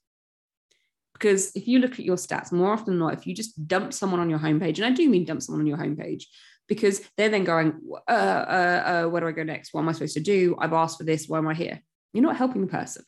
Because 1.19 1.51
if 1.53 1.67
you 1.67 1.79
look 1.79 1.93
at 1.93 2.05
your 2.05 2.15
stats, 2.15 2.51
more 2.51 2.71
often 2.71 2.93
than 2.93 2.99
not, 2.99 3.13
if 3.13 3.27
you 3.27 3.35
just 3.35 3.67
dump 3.67 3.91
someone 3.93 4.21
on 4.21 4.29
your 4.29 4.39
homepage, 4.39 4.77
and 4.77 4.85
I 4.85 4.91
do 4.91 5.09
mean 5.09 5.25
dump 5.25 5.41
someone 5.41 5.61
on 5.61 5.67
your 5.67 5.77
homepage, 5.77 6.23
because 6.67 7.01
they're 7.17 7.29
then 7.29 7.43
going, 7.43 7.79
uh, 8.07 8.11
uh, 8.11 8.83
uh, 8.85 9.09
where 9.09 9.19
do 9.19 9.27
I 9.27 9.33
go 9.33 9.43
next? 9.43 9.73
What 9.73 9.81
am 9.81 9.89
I 9.89 9.91
supposed 9.91 10.13
to 10.13 10.21
do? 10.21 10.55
I've 10.59 10.71
asked 10.71 10.97
for 10.97 11.03
this. 11.03 11.27
Why 11.27 11.39
am 11.39 11.47
I 11.47 11.55
here? 11.55 11.81
You're 12.13 12.23
not 12.23 12.37
helping 12.37 12.61
the 12.61 12.67
person. 12.67 13.03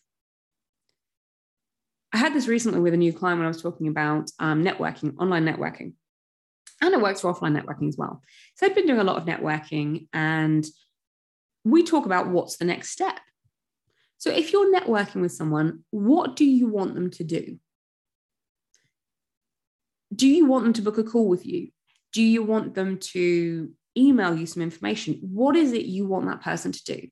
I 2.12 2.18
had 2.18 2.34
this 2.34 2.48
recently 2.48 2.82
with 2.82 2.94
a 2.94 2.98
new 2.98 3.14
client 3.14 3.40
when 3.40 3.46
I 3.46 3.50
was 3.50 3.62
talking 3.62 3.88
about 3.88 4.30
um, 4.40 4.64
networking, 4.64 5.16
online 5.18 5.46
networking. 5.46 5.94
And 6.82 6.94
it 6.94 7.00
works 7.00 7.22
for 7.22 7.34
offline 7.34 7.58
networking 7.58 7.88
as 7.88 7.96
well. 7.98 8.22
So 8.56 8.66
I've 8.66 8.76
been 8.76 8.88
doing 8.88 9.00
a 9.00 9.06
lot 9.06 9.18
of 9.18 9.26
networking 9.26 10.08
and 10.12 10.66
we 11.64 11.84
talk 11.84 12.06
about 12.06 12.28
what's 12.28 12.58
the 12.58 12.66
next 12.66 12.90
step. 12.90 13.20
So 14.18 14.32
if 14.32 14.52
you're 14.52 14.74
networking 14.74 15.22
with 15.22 15.32
someone, 15.32 15.84
what 15.92 16.36
do 16.36 16.44
you 16.44 16.68
want 16.68 16.96
them 16.96 17.12
to 17.12 17.24
do? 17.24 17.60
Do 20.14 20.28
you 20.28 20.46
want 20.46 20.64
them 20.64 20.74
to 20.74 20.82
book 20.82 20.98
a 20.98 21.04
call 21.04 21.28
with 21.28 21.46
you? 21.46 21.70
Do 22.14 22.22
you 22.22 22.44
want 22.44 22.76
them 22.76 22.98
to 22.98 23.72
email 23.98 24.36
you 24.36 24.46
some 24.46 24.64
information? 24.64 25.20
What 25.22 25.56
is 25.56 25.72
it 25.74 25.86
you 25.86 26.06
want 26.06 26.28
that 26.28 26.42
person 26.42 26.72
to 26.72 26.84
do? 26.84 27.08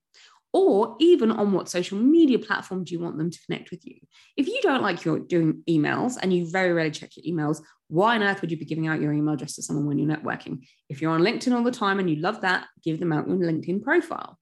Or 0.51 0.95
even 0.99 1.31
on 1.31 1.51
what 1.51 1.69
social 1.69 1.99
media 1.99 2.39
platform 2.39 2.83
do 2.83 2.93
you 2.93 2.99
want 2.99 3.17
them 3.17 3.29
to 3.29 3.39
connect 3.45 3.69
with 3.69 3.85
you? 3.85 3.97
If 4.35 4.47
you 4.47 4.59
don't 4.63 4.81
like 4.81 5.05
your 5.05 5.19
doing 5.19 5.63
emails 5.69 6.17
and 6.19 6.33
you 6.33 6.49
very 6.49 6.73
rarely 6.73 6.91
check 6.91 7.11
your 7.15 7.31
emails, 7.31 7.61
why 7.87 8.15
on 8.15 8.23
earth 8.23 8.41
would 8.41 8.49
you 8.51 8.57
be 8.57 8.65
giving 8.65 8.87
out 8.87 8.99
your 8.99 9.13
email 9.13 9.35
address 9.35 9.55
to 9.55 9.61
someone 9.61 9.85
when 9.85 9.99
you're 9.99 10.09
networking? 10.15 10.65
If 10.89 11.01
you're 11.01 11.11
on 11.11 11.21
LinkedIn 11.21 11.55
all 11.55 11.63
the 11.63 11.71
time 11.71 11.99
and 11.99 12.09
you 12.09 12.17
love 12.17 12.41
that, 12.41 12.65
give 12.83 12.99
them 12.99 13.13
out 13.13 13.27
your 13.27 13.37
LinkedIn 13.37 13.83
profile. 13.83 14.39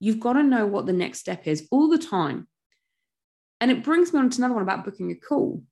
You've 0.00 0.20
got 0.20 0.34
to 0.34 0.44
know 0.44 0.64
what 0.64 0.86
the 0.86 0.92
next 0.92 1.18
step 1.18 1.48
is 1.48 1.66
all 1.72 1.88
the 1.88 1.98
time. 1.98 2.46
And 3.60 3.72
it 3.72 3.82
brings 3.82 4.12
me 4.12 4.20
on 4.20 4.30
to 4.30 4.38
another 4.38 4.54
one 4.54 4.62
about 4.62 4.84
booking 4.84 5.10
a 5.10 5.16
call 5.16 5.64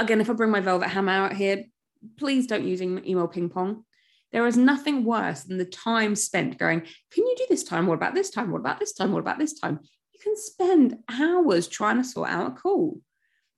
again, 0.00 0.20
if 0.20 0.30
I 0.30 0.32
bring 0.32 0.50
my 0.50 0.60
velvet 0.60 0.88
hammer 0.88 1.12
out 1.12 1.34
here, 1.34 1.64
please 2.18 2.46
don't 2.46 2.66
use 2.66 2.82
email 2.82 3.28
ping 3.28 3.48
pong. 3.48 3.84
There 4.32 4.46
is 4.46 4.56
nothing 4.56 5.04
worse 5.04 5.42
than 5.42 5.58
the 5.58 5.64
time 5.64 6.14
spent 6.14 6.58
going, 6.58 6.80
can 6.80 7.26
you 7.26 7.34
do 7.36 7.46
this 7.48 7.64
time? 7.64 7.86
What 7.86 7.94
about 7.94 8.14
this 8.14 8.30
time? 8.30 8.50
What 8.50 8.60
about 8.60 8.78
this 8.78 8.92
time? 8.92 9.12
What 9.12 9.20
about 9.20 9.38
this 9.38 9.58
time? 9.58 9.80
You 10.12 10.20
can 10.22 10.36
spend 10.36 10.98
hours 11.08 11.66
trying 11.66 11.96
to 11.96 12.04
sort 12.04 12.30
out 12.30 12.52
a 12.52 12.54
call. 12.54 13.00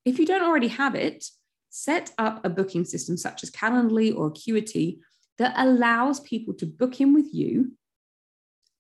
If 0.05 0.19
you 0.19 0.27
don't 0.27 0.43
already 0.43 0.69
have 0.69 0.95
it, 0.95 1.25
set 1.69 2.13
up 2.19 2.45
a 2.45 2.51
booking 2.51 2.85
system 2.85 3.17
such 3.17 3.43
as 3.43 3.51
Calendly 3.51 4.15
or 4.17 4.29
Acuity 4.29 5.01
that 5.39 5.55
allows 5.57 6.21
people 6.21 6.55
to 6.55 6.67
book 6.67 7.01
in 7.01 7.13
with 7.13 7.33
you 7.33 7.73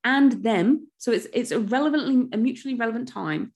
and 0.04 0.32
them. 0.42 0.88
So 0.98 1.12
it's, 1.12 1.26
it's 1.32 1.50
a 1.50 1.60
relevantly, 1.60 2.28
a 2.32 2.36
mutually 2.36 2.74
relevant 2.74 3.08
time, 3.08 3.52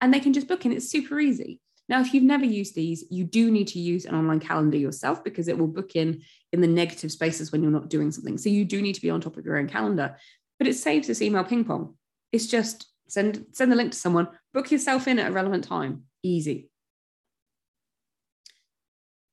and 0.00 0.12
they 0.12 0.20
can 0.20 0.32
just 0.32 0.48
book 0.48 0.64
in. 0.64 0.72
It's 0.72 0.88
super 0.88 1.18
easy. 1.20 1.60
Now, 1.88 2.00
if 2.00 2.14
you've 2.14 2.24
never 2.24 2.44
used 2.44 2.74
these, 2.74 3.04
you 3.10 3.24
do 3.24 3.50
need 3.50 3.68
to 3.68 3.78
use 3.78 4.06
an 4.06 4.14
online 4.14 4.40
calendar 4.40 4.78
yourself 4.78 5.22
because 5.22 5.48
it 5.48 5.58
will 5.58 5.66
book 5.66 5.96
in 5.96 6.22
in 6.52 6.60
the 6.60 6.66
negative 6.66 7.12
spaces 7.12 7.52
when 7.52 7.62
you're 7.62 7.72
not 7.72 7.90
doing 7.90 8.10
something. 8.10 8.38
So 8.38 8.48
you 8.48 8.64
do 8.64 8.80
need 8.80 8.94
to 8.94 9.02
be 9.02 9.10
on 9.10 9.20
top 9.20 9.36
of 9.36 9.44
your 9.44 9.58
own 9.58 9.68
calendar, 9.68 10.16
but 10.58 10.66
it 10.66 10.74
saves 10.74 11.06
this 11.06 11.20
email 11.20 11.44
ping 11.44 11.64
pong. 11.64 11.94
It's 12.32 12.46
just 12.46 12.86
send 13.08 13.44
send 13.52 13.70
the 13.70 13.76
link 13.76 13.92
to 13.92 13.98
someone, 13.98 14.28
book 14.54 14.70
yourself 14.70 15.06
in 15.08 15.18
at 15.18 15.30
a 15.30 15.32
relevant 15.32 15.64
time. 15.64 16.04
Easy. 16.22 16.70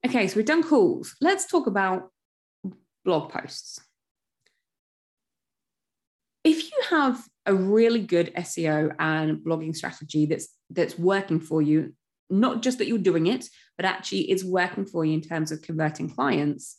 Okay, 0.06 0.28
so 0.28 0.36
we've 0.36 0.46
done 0.46 0.64
calls. 0.64 1.16
Let's 1.22 1.46
talk 1.46 1.68
about 1.68 2.12
blog 3.06 3.32
posts. 3.32 3.80
If 6.44 6.64
you 6.64 6.78
have 6.90 7.24
a 7.46 7.54
really 7.54 8.02
good 8.02 8.34
SEO 8.36 8.96
and 9.00 9.38
blogging 9.38 9.76
strategy 9.76 10.26
that's 10.26 10.50
that's 10.70 10.98
working 10.98 11.40
for 11.40 11.62
you 11.62 11.94
not 12.32 12.62
just 12.62 12.78
that 12.78 12.88
you're 12.88 12.98
doing 12.98 13.28
it, 13.28 13.46
but 13.78 13.86
actually 13.86 14.32
it's 14.32 14.44
working 14.44 14.86
for 14.86 15.06
you 15.06 15.14
in 15.14 15.22
terms 15.22 15.52
of 15.52 15.62
converting 15.62 16.10
clients. 16.10 16.78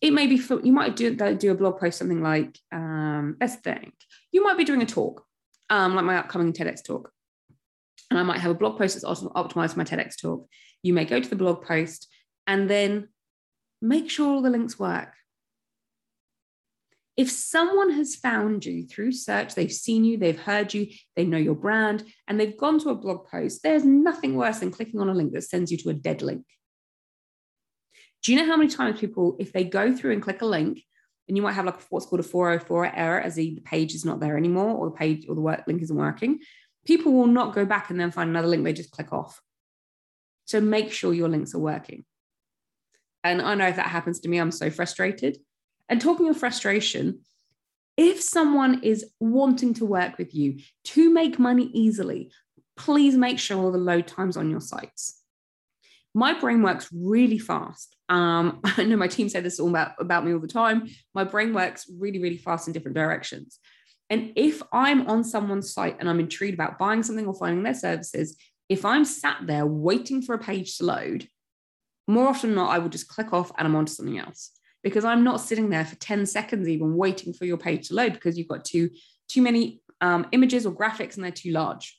It 0.00 0.12
may 0.12 0.26
be 0.26 0.38
for, 0.38 0.60
you 0.60 0.72
might 0.72 0.94
do 0.94 1.14
do 1.14 1.50
a 1.50 1.54
blog 1.54 1.78
post 1.78 1.98
something 1.98 2.22
like 2.22 2.58
um, 2.72 3.36
let's 3.40 3.56
think 3.56 3.94
you 4.30 4.44
might 4.44 4.58
be 4.58 4.64
doing 4.64 4.82
a 4.82 4.86
talk, 4.86 5.24
um, 5.70 5.94
like 5.94 6.04
my 6.04 6.18
upcoming 6.18 6.52
TEDx 6.52 6.84
talk. 6.84 7.10
and 8.10 8.18
I 8.18 8.22
might 8.22 8.40
have 8.40 8.50
a 8.50 8.54
blog 8.54 8.78
post 8.78 8.94
that's 8.94 9.04
optimized 9.04 9.72
for 9.72 9.78
my 9.78 9.84
TEDx 9.84 10.20
talk. 10.20 10.48
You 10.82 10.92
may 10.92 11.04
go 11.04 11.20
to 11.20 11.28
the 11.28 11.36
blog 11.36 11.64
post 11.64 12.08
and 12.46 12.70
then 12.70 13.08
make 13.82 14.10
sure 14.10 14.28
all 14.28 14.42
the 14.42 14.50
links 14.50 14.78
work. 14.78 15.12
If 17.16 17.30
someone 17.30 17.92
has 17.92 18.14
found 18.14 18.66
you 18.66 18.86
through 18.86 19.12
search, 19.12 19.54
they've 19.54 19.72
seen 19.72 20.04
you, 20.04 20.18
they've 20.18 20.38
heard 20.38 20.74
you, 20.74 20.88
they 21.14 21.24
know 21.24 21.38
your 21.38 21.54
brand, 21.54 22.04
and 22.28 22.38
they've 22.38 22.56
gone 22.56 22.78
to 22.80 22.90
a 22.90 22.94
blog 22.94 23.26
post, 23.26 23.62
there's 23.62 23.84
nothing 23.84 24.36
worse 24.36 24.58
than 24.58 24.70
clicking 24.70 25.00
on 25.00 25.08
a 25.08 25.14
link 25.14 25.32
that 25.32 25.42
sends 25.42 25.72
you 25.72 25.78
to 25.78 25.88
a 25.88 25.94
dead 25.94 26.20
link. 26.20 26.44
Do 28.22 28.32
you 28.32 28.38
know 28.38 28.46
how 28.46 28.56
many 28.58 28.68
times 28.68 29.00
people, 29.00 29.36
if 29.38 29.52
they 29.52 29.64
go 29.64 29.94
through 29.94 30.12
and 30.12 30.22
click 30.22 30.42
a 30.42 30.46
link, 30.46 30.82
and 31.28 31.36
you 31.36 31.42
might 31.42 31.52
have 31.52 31.64
like 31.64 31.80
what's 31.88 32.06
called 32.06 32.20
a 32.20 32.22
404 32.22 32.94
error, 32.94 33.20
as 33.20 33.34
the 33.36 33.60
page 33.64 33.94
is 33.94 34.04
not 34.04 34.20
there 34.20 34.36
anymore, 34.36 34.76
or 34.76 34.90
the 34.90 34.96
page 34.96 35.26
or 35.28 35.34
the 35.34 35.40
work 35.40 35.62
link 35.66 35.82
isn't 35.82 35.96
working, 35.96 36.40
people 36.86 37.12
will 37.12 37.26
not 37.26 37.54
go 37.54 37.64
back 37.64 37.90
and 37.90 37.98
then 37.98 38.10
find 38.10 38.30
another 38.30 38.48
link, 38.48 38.62
they 38.62 38.72
just 38.72 38.90
click 38.90 39.12
off. 39.12 39.40
So 40.44 40.60
make 40.60 40.92
sure 40.92 41.14
your 41.14 41.28
links 41.28 41.54
are 41.54 41.60
working. 41.60 42.04
And 43.24 43.42
I 43.42 43.54
know 43.54 43.66
if 43.66 43.76
that 43.76 43.88
happens 43.88 44.20
to 44.20 44.28
me, 44.28 44.38
I'm 44.38 44.52
so 44.52 44.70
frustrated. 44.70 45.38
And 45.88 46.00
talking 46.00 46.28
of 46.28 46.36
frustration, 46.36 47.20
if 47.96 48.20
someone 48.20 48.82
is 48.82 49.06
wanting 49.20 49.74
to 49.74 49.86
work 49.86 50.18
with 50.18 50.34
you 50.34 50.58
to 50.84 51.12
make 51.12 51.38
money 51.38 51.70
easily, 51.72 52.30
please 52.76 53.16
make 53.16 53.38
sure 53.38 53.72
the 53.72 53.78
load 53.78 54.06
times 54.06 54.36
on 54.36 54.50
your 54.50 54.60
sites. 54.60 55.22
My 56.14 56.38
brain 56.38 56.62
works 56.62 56.88
really 56.92 57.38
fast. 57.38 57.96
Um, 58.08 58.60
I 58.64 58.84
know 58.84 58.96
my 58.96 59.08
team 59.08 59.28
say 59.28 59.40
this 59.40 59.60
all 59.60 59.70
about, 59.70 59.92
about 59.98 60.24
me 60.24 60.32
all 60.32 60.40
the 60.40 60.48
time. 60.48 60.88
My 61.14 61.24
brain 61.24 61.54
works 61.54 61.90
really, 61.98 62.20
really 62.20 62.38
fast 62.38 62.66
in 62.66 62.72
different 62.72 62.96
directions. 62.96 63.58
And 64.08 64.32
if 64.36 64.62
I'm 64.72 65.08
on 65.08 65.24
someone's 65.24 65.72
site 65.72 65.96
and 65.98 66.08
I'm 66.08 66.20
intrigued 66.20 66.54
about 66.54 66.78
buying 66.78 67.02
something 67.02 67.26
or 67.26 67.34
finding 67.34 67.64
their 67.64 67.74
services, 67.74 68.36
if 68.68 68.84
I'm 68.84 69.04
sat 69.04 69.38
there 69.46 69.66
waiting 69.66 70.22
for 70.22 70.34
a 70.34 70.38
page 70.38 70.76
to 70.78 70.84
load, 70.84 71.28
more 72.06 72.28
often 72.28 72.50
than 72.50 72.56
not, 72.56 72.70
I 72.70 72.78
will 72.78 72.88
just 72.88 73.08
click 73.08 73.32
off 73.32 73.50
and 73.58 73.66
I'm 73.66 73.74
on 73.74 73.86
to 73.86 73.92
something 73.92 74.18
else 74.18 74.52
because 74.86 75.04
I'm 75.04 75.24
not 75.24 75.40
sitting 75.40 75.68
there 75.68 75.84
for 75.84 75.96
10 75.96 76.26
seconds 76.26 76.68
even 76.68 76.94
waiting 76.94 77.32
for 77.32 77.44
your 77.44 77.56
page 77.56 77.88
to 77.88 77.94
load 77.94 78.12
because 78.12 78.38
you've 78.38 78.46
got 78.46 78.64
too, 78.64 78.90
too 79.26 79.42
many 79.42 79.80
um, 80.00 80.28
images 80.30 80.64
or 80.64 80.72
graphics 80.72 81.16
and 81.16 81.24
they're 81.24 81.32
too 81.32 81.50
large. 81.50 81.98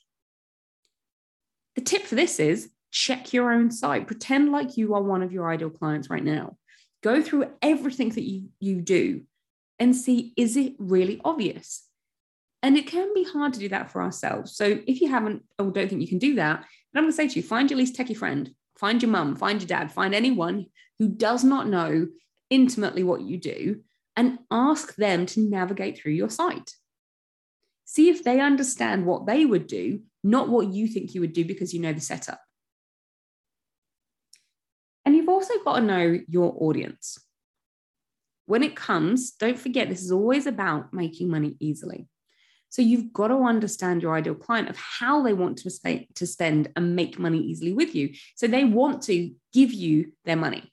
The 1.76 1.82
tip 1.82 2.04
for 2.04 2.14
this 2.14 2.40
is 2.40 2.70
check 2.90 3.34
your 3.34 3.52
own 3.52 3.70
site. 3.70 4.06
Pretend 4.06 4.52
like 4.52 4.78
you 4.78 4.94
are 4.94 5.02
one 5.02 5.22
of 5.22 5.32
your 5.32 5.52
ideal 5.52 5.68
clients 5.68 6.08
right 6.08 6.24
now. 6.24 6.56
Go 7.02 7.20
through 7.20 7.50
everything 7.60 8.08
that 8.08 8.22
you, 8.22 8.48
you 8.58 8.80
do 8.80 9.20
and 9.78 9.94
see 9.94 10.32
is 10.38 10.56
it 10.56 10.72
really 10.78 11.20
obvious? 11.26 11.84
And 12.62 12.78
it 12.78 12.86
can 12.86 13.12
be 13.12 13.22
hard 13.22 13.52
to 13.52 13.60
do 13.60 13.68
that 13.68 13.92
for 13.92 14.00
ourselves. 14.00 14.56
So 14.56 14.78
if 14.86 15.02
you 15.02 15.10
haven't 15.10 15.42
or 15.58 15.70
don't 15.70 15.90
think 15.90 16.00
you 16.00 16.08
can 16.08 16.18
do 16.18 16.36
that, 16.36 16.60
then 16.94 17.00
I'm 17.00 17.04
going 17.04 17.12
to 17.12 17.16
say 17.16 17.28
to 17.28 17.34
you, 17.34 17.42
find 17.42 17.70
your 17.70 17.76
least 17.76 17.96
techie 17.96 18.16
friend, 18.16 18.50
find 18.78 19.02
your 19.02 19.10
mum, 19.10 19.36
find 19.36 19.60
your 19.60 19.68
dad, 19.68 19.92
find 19.92 20.14
anyone 20.14 20.64
who 20.98 21.10
does 21.10 21.44
not 21.44 21.68
know 21.68 22.06
intimately 22.50 23.02
what 23.02 23.22
you 23.22 23.38
do 23.38 23.80
and 24.16 24.38
ask 24.50 24.96
them 24.96 25.26
to 25.26 25.40
navigate 25.40 25.98
through 25.98 26.12
your 26.12 26.30
site. 26.30 26.72
See 27.84 28.08
if 28.08 28.24
they 28.24 28.40
understand 28.40 29.06
what 29.06 29.26
they 29.26 29.44
would 29.44 29.66
do, 29.66 30.00
not 30.22 30.48
what 30.48 30.72
you 30.72 30.88
think 30.88 31.14
you 31.14 31.20
would 31.20 31.32
do 31.32 31.44
because 31.44 31.72
you 31.72 31.80
know 31.80 31.92
the 31.92 32.00
setup. 32.00 32.40
And 35.04 35.16
you've 35.16 35.28
also 35.28 35.54
got 35.64 35.76
to 35.76 35.86
know 35.86 36.18
your 36.28 36.54
audience. 36.58 37.18
When 38.44 38.62
it 38.62 38.76
comes, 38.76 39.30
don't 39.32 39.58
forget 39.58 39.88
this 39.88 40.02
is 40.02 40.12
always 40.12 40.46
about 40.46 40.92
making 40.92 41.30
money 41.30 41.56
easily. 41.60 42.08
So 42.70 42.82
you've 42.82 43.12
got 43.12 43.28
to 43.28 43.36
understand 43.36 44.02
your 44.02 44.14
ideal 44.14 44.34
client 44.34 44.68
of 44.68 44.76
how 44.76 45.22
they 45.22 45.32
want 45.32 45.58
to 45.58 46.04
to 46.14 46.26
spend 46.26 46.70
and 46.76 46.94
make 46.94 47.18
money 47.18 47.38
easily 47.38 47.72
with 47.72 47.94
you. 47.94 48.10
So 48.36 48.46
they 48.46 48.64
want 48.64 49.02
to 49.04 49.32
give 49.52 49.72
you 49.72 50.12
their 50.24 50.36
money, 50.36 50.70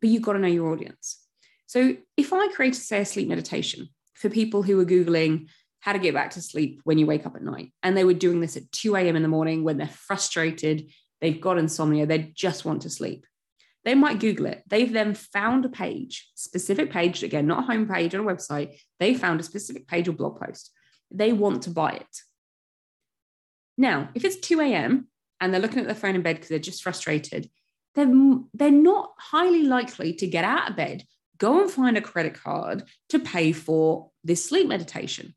but 0.00 0.10
you've 0.10 0.22
got 0.22 0.34
to 0.34 0.38
know 0.38 0.48
your 0.48 0.72
audience. 0.72 1.22
So 1.66 1.96
if 2.16 2.32
I 2.32 2.48
created, 2.48 2.80
say, 2.80 3.00
a 3.00 3.04
sleep 3.04 3.28
meditation 3.28 3.88
for 4.14 4.30
people 4.30 4.62
who 4.62 4.80
are 4.80 4.84
Googling 4.86 5.48
how 5.80 5.92
to 5.92 5.98
get 5.98 6.14
back 6.14 6.30
to 6.30 6.42
sleep 6.42 6.80
when 6.84 6.98
you 6.98 7.06
wake 7.06 7.24
up 7.24 7.36
at 7.36 7.42
night, 7.42 7.72
and 7.82 7.96
they 7.96 8.04
were 8.04 8.14
doing 8.14 8.40
this 8.40 8.56
at 8.56 8.70
2 8.72 8.96
a.m. 8.96 9.16
in 9.16 9.22
the 9.22 9.28
morning 9.28 9.62
when 9.62 9.78
they're 9.78 9.86
frustrated, 9.86 10.90
they've 11.20 11.40
got 11.40 11.56
insomnia, 11.56 12.04
they 12.04 12.32
just 12.34 12.64
want 12.64 12.82
to 12.82 12.90
sleep. 12.90 13.26
They 13.84 13.94
might 13.94 14.18
Google 14.18 14.46
it. 14.46 14.64
They've 14.66 14.92
then 14.92 15.14
found 15.14 15.64
a 15.64 15.68
page, 15.68 16.28
specific 16.34 16.90
page, 16.90 17.22
again, 17.22 17.46
not 17.46 17.64
a 17.64 17.72
homepage 17.72 18.12
on 18.12 18.20
a 18.20 18.34
website. 18.34 18.80
They 18.98 19.14
found 19.14 19.40
a 19.40 19.44
specific 19.44 19.86
page 19.86 20.08
or 20.08 20.12
blog 20.12 20.40
post 20.40 20.72
they 21.10 21.32
want 21.32 21.62
to 21.62 21.70
buy 21.70 21.92
it. 21.92 22.22
Now, 23.76 24.08
if 24.14 24.24
it's 24.24 24.36
2 24.36 24.60
a.m. 24.60 25.08
and 25.40 25.52
they're 25.52 25.60
looking 25.60 25.80
at 25.80 25.86
their 25.86 25.94
phone 25.94 26.14
in 26.14 26.22
bed 26.22 26.36
because 26.36 26.48
they're 26.48 26.58
just 26.58 26.82
frustrated, 26.82 27.48
they're, 27.94 28.12
they're 28.54 28.70
not 28.70 29.12
highly 29.18 29.64
likely 29.64 30.12
to 30.14 30.26
get 30.26 30.44
out 30.44 30.70
of 30.70 30.76
bed, 30.76 31.04
go 31.38 31.62
and 31.62 31.70
find 31.70 31.96
a 31.96 32.02
credit 32.02 32.34
card 32.34 32.84
to 33.10 33.18
pay 33.18 33.52
for 33.52 34.10
this 34.24 34.44
sleep 34.44 34.68
meditation. 34.68 35.34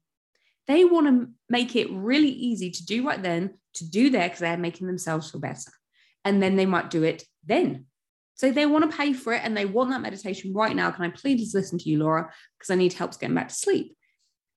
They 0.68 0.86
want 0.86 1.08
to 1.08 1.30
make 1.50 1.76
it 1.76 1.92
really 1.92 2.30
easy 2.30 2.72
to 2.72 2.86
do 2.86 3.06
right 3.06 3.22
then, 3.22 3.56
to 3.76 3.90
do 3.90 4.10
there 4.10 4.24
because 4.24 4.40
they're 4.40 4.58
making 4.58 4.88
themselves 4.88 5.32
feel 5.32 5.42
better. 5.42 5.72
And 6.24 6.42
then 6.42 6.56
they 6.56 6.66
might 6.66 6.90
do 6.90 7.04
it 7.04 7.24
then. 7.46 7.86
So 8.36 8.52
they 8.52 8.66
want 8.66 8.90
to 8.90 8.98
pay 8.98 9.14
for 9.14 9.34
it 9.34 9.42
and 9.44 9.56
they 9.56 9.66
want 9.66 9.90
that 9.92 10.02
meditation 10.02 10.54
right 10.54 10.76
now. 10.76 10.92
Can 10.92 11.06
I 11.06 11.10
please 11.10 11.54
listen 11.54 11.78
to 11.80 11.90
you, 11.90 12.00
Laura? 12.00 12.32
Because 12.58 12.72
I 12.72 12.76
need 12.76 12.94
help 12.94 13.12
getting 13.20 13.36
back 13.36 13.50
to 13.50 13.54
sleep. 13.54 13.96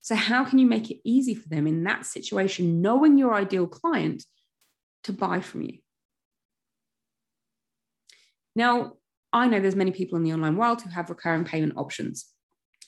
So, 0.01 0.15
how 0.15 0.45
can 0.45 0.59
you 0.59 0.67
make 0.67 0.91
it 0.91 0.99
easy 1.03 1.33
for 1.33 1.49
them 1.49 1.65
in 1.65 1.83
that 1.85 2.05
situation, 2.05 2.81
knowing 2.81 3.17
your 3.17 3.33
ideal 3.33 3.65
client 3.65 4.23
to 5.03 5.13
buy 5.13 5.39
from 5.39 5.63
you? 5.63 5.79
Now, 8.55 8.93
I 9.33 9.47
know 9.47 9.59
there's 9.59 9.75
many 9.75 9.91
people 9.91 10.17
in 10.17 10.23
the 10.23 10.33
online 10.33 10.55
world 10.55 10.81
who 10.81 10.89
have 10.89 11.09
recurring 11.09 11.43
payment 11.43 11.73
options. 11.75 12.25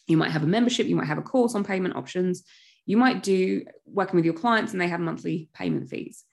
You 0.08 0.17
might 0.17 0.32
have 0.32 0.43
a 0.43 0.47
membership, 0.47 0.88
you 0.88 0.95
might 0.95 1.08
have 1.08 1.17
a 1.17 1.23
course 1.23 1.56
on 1.56 1.65
payment 1.65 1.95
options, 1.95 2.43
you 2.86 2.95
might 2.95 3.21
do 3.21 3.65
working 3.86 4.15
with 4.15 4.23
your 4.23 4.34
clients 4.34 4.71
and 4.71 4.80
they 4.80 4.88
have 4.88 5.01
monthly 5.01 5.49
payment 5.53 5.89
fees. 5.89 6.23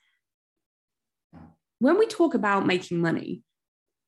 When 1.81 1.99
we 1.99 2.07
talk 2.07 2.35
about 2.35 2.67
making 2.67 3.01
money, 3.01 3.43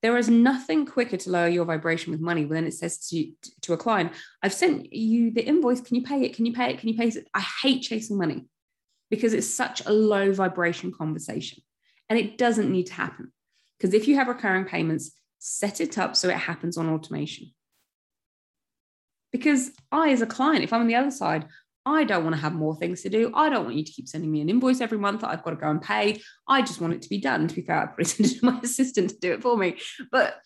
there 0.02 0.16
is 0.16 0.28
nothing 0.28 0.86
quicker 0.86 1.16
to 1.16 1.30
lower 1.30 1.48
your 1.48 1.64
vibration 1.64 2.12
with 2.12 2.20
money 2.20 2.44
than 2.44 2.66
it 2.66 2.74
says 2.74 3.08
to, 3.08 3.32
to 3.62 3.72
a 3.72 3.76
client, 3.76 4.12
I've 4.42 4.52
sent 4.52 4.92
you 4.92 5.32
the 5.32 5.44
invoice. 5.44 5.80
Can 5.80 5.96
you 5.96 6.02
pay 6.02 6.22
it? 6.22 6.36
Can 6.36 6.46
you 6.46 6.52
pay 6.52 6.70
it? 6.70 6.78
Can 6.78 6.88
you 6.88 6.96
pay 6.96 7.08
it? 7.08 7.26
I 7.34 7.44
hate 7.62 7.82
chasing 7.82 8.16
money 8.16 8.46
because 9.10 9.34
it's 9.34 9.48
such 9.48 9.84
a 9.84 9.92
low 9.92 10.32
vibration 10.32 10.92
conversation 10.92 11.62
and 12.08 12.18
it 12.18 12.38
doesn't 12.38 12.70
need 12.70 12.86
to 12.86 12.94
happen. 12.94 13.32
Because 13.78 13.94
if 13.94 14.08
you 14.08 14.16
have 14.16 14.28
recurring 14.28 14.64
payments, 14.64 15.12
set 15.38 15.80
it 15.80 15.98
up 15.98 16.16
so 16.16 16.28
it 16.28 16.36
happens 16.36 16.76
on 16.76 16.88
automation. 16.88 17.52
Because 19.32 19.70
I, 19.92 20.10
as 20.10 20.22
a 20.22 20.26
client, 20.26 20.64
if 20.64 20.72
I'm 20.72 20.80
on 20.80 20.86
the 20.86 20.94
other 20.94 21.10
side, 21.10 21.46
I 21.84 22.04
don't 22.04 22.24
want 22.24 22.34
to 22.34 22.42
have 22.42 22.54
more 22.54 22.74
things 22.74 23.02
to 23.02 23.08
do. 23.08 23.30
I 23.34 23.48
don't 23.48 23.64
want 23.64 23.76
you 23.76 23.84
to 23.84 23.92
keep 23.92 24.08
sending 24.08 24.32
me 24.32 24.40
an 24.40 24.48
invoice 24.48 24.80
every 24.80 24.98
month 24.98 25.20
that 25.20 25.30
I've 25.30 25.44
got 25.44 25.50
to 25.50 25.56
go 25.56 25.70
and 25.70 25.80
pay. 25.80 26.20
I 26.48 26.62
just 26.62 26.80
want 26.80 26.94
it 26.94 27.02
to 27.02 27.08
be 27.08 27.18
done. 27.18 27.46
To 27.46 27.54
be 27.54 27.62
fair, 27.62 27.82
I 27.82 27.86
put 27.86 28.00
it 28.18 28.20
into 28.20 28.44
my 28.44 28.58
assistant 28.62 29.10
to 29.10 29.18
do 29.18 29.32
it 29.32 29.42
for 29.42 29.56
me. 29.56 29.78
But 30.10 30.36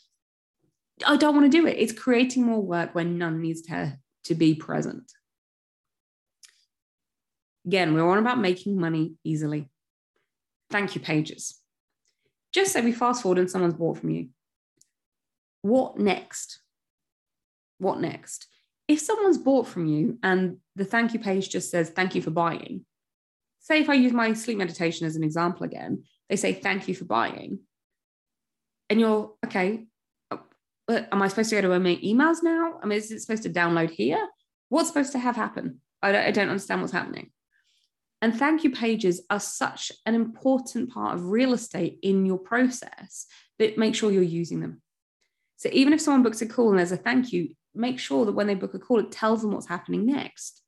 I 1.06 1.16
don't 1.16 1.34
want 1.34 1.50
to 1.50 1.58
do 1.58 1.66
it. 1.66 1.78
It's 1.78 1.92
creating 1.92 2.44
more 2.44 2.60
work 2.60 2.94
when 2.94 3.16
none 3.16 3.40
needs 3.40 3.62
to, 3.62 3.96
to 4.24 4.34
be 4.34 4.54
present. 4.54 5.10
Again, 7.66 7.94
we're 7.94 8.08
on 8.08 8.18
about 8.18 8.38
making 8.38 8.78
money 8.78 9.14
easily. 9.24 9.70
Thank 10.70 10.94
you, 10.94 11.00
pages. 11.00 11.59
Just 12.52 12.72
say 12.72 12.80
we 12.80 12.92
fast 12.92 13.22
forward 13.22 13.38
and 13.38 13.50
someone's 13.50 13.74
bought 13.74 13.98
from 13.98 14.10
you. 14.10 14.28
What 15.62 15.98
next? 15.98 16.60
What 17.78 18.00
next? 18.00 18.46
if 18.90 18.98
someone's 18.98 19.38
bought 19.38 19.68
from 19.68 19.86
you 19.86 20.18
and 20.20 20.56
the 20.74 20.84
thank 20.84 21.14
you 21.14 21.20
page 21.20 21.48
just 21.48 21.70
says 21.70 21.90
thank 21.90 22.16
you 22.16 22.20
for 22.20 22.32
buying, 22.32 22.84
say 23.60 23.80
if 23.80 23.88
I 23.88 23.94
use 23.94 24.12
my 24.12 24.32
sleep 24.32 24.58
meditation 24.58 25.06
as 25.06 25.14
an 25.14 25.22
example 25.22 25.62
again, 25.62 26.02
they 26.28 26.34
say 26.34 26.52
thank 26.52 26.88
you 26.88 26.96
for 26.96 27.04
buying, 27.04 27.60
and 28.88 28.98
you're 28.98 29.32
okay. 29.46 29.86
But 30.28 31.08
am 31.12 31.22
I 31.22 31.28
supposed 31.28 31.50
to 31.50 31.56
go 31.62 31.68
to 31.68 31.78
my 31.78 32.00
emails 32.02 32.42
now? 32.42 32.80
I 32.82 32.86
mean, 32.86 32.98
is 32.98 33.12
it 33.12 33.20
supposed 33.20 33.44
to 33.44 33.50
download 33.50 33.90
here? 33.90 34.26
What's 34.70 34.88
supposed 34.88 35.12
to 35.12 35.20
have 35.20 35.36
happen? 35.36 35.80
I 36.02 36.10
don't, 36.10 36.26
I 36.26 36.30
don't 36.32 36.48
understand 36.48 36.80
what's 36.80 36.92
happening. 36.92 37.30
And 38.22 38.36
thank 38.36 38.64
you 38.64 38.70
pages 38.70 39.22
are 39.30 39.40
such 39.40 39.92
an 40.04 40.14
important 40.14 40.92
part 40.92 41.14
of 41.14 41.26
real 41.26 41.54
estate 41.54 41.98
in 42.02 42.26
your 42.26 42.38
process 42.38 43.26
that 43.58 43.78
make 43.78 43.94
sure 43.94 44.10
you're 44.10 44.22
using 44.22 44.60
them. 44.60 44.82
So 45.56 45.68
even 45.72 45.92
if 45.92 46.00
someone 46.00 46.22
books 46.22 46.42
a 46.42 46.46
call 46.46 46.70
and 46.70 46.78
there's 46.78 46.92
a 46.92 46.96
thank 46.96 47.32
you, 47.32 47.54
make 47.74 47.98
sure 47.98 48.24
that 48.26 48.32
when 48.32 48.46
they 48.46 48.54
book 48.54 48.74
a 48.74 48.78
call, 48.78 48.98
it 48.98 49.12
tells 49.12 49.42
them 49.42 49.52
what's 49.52 49.68
happening 49.68 50.06
next. 50.06 50.62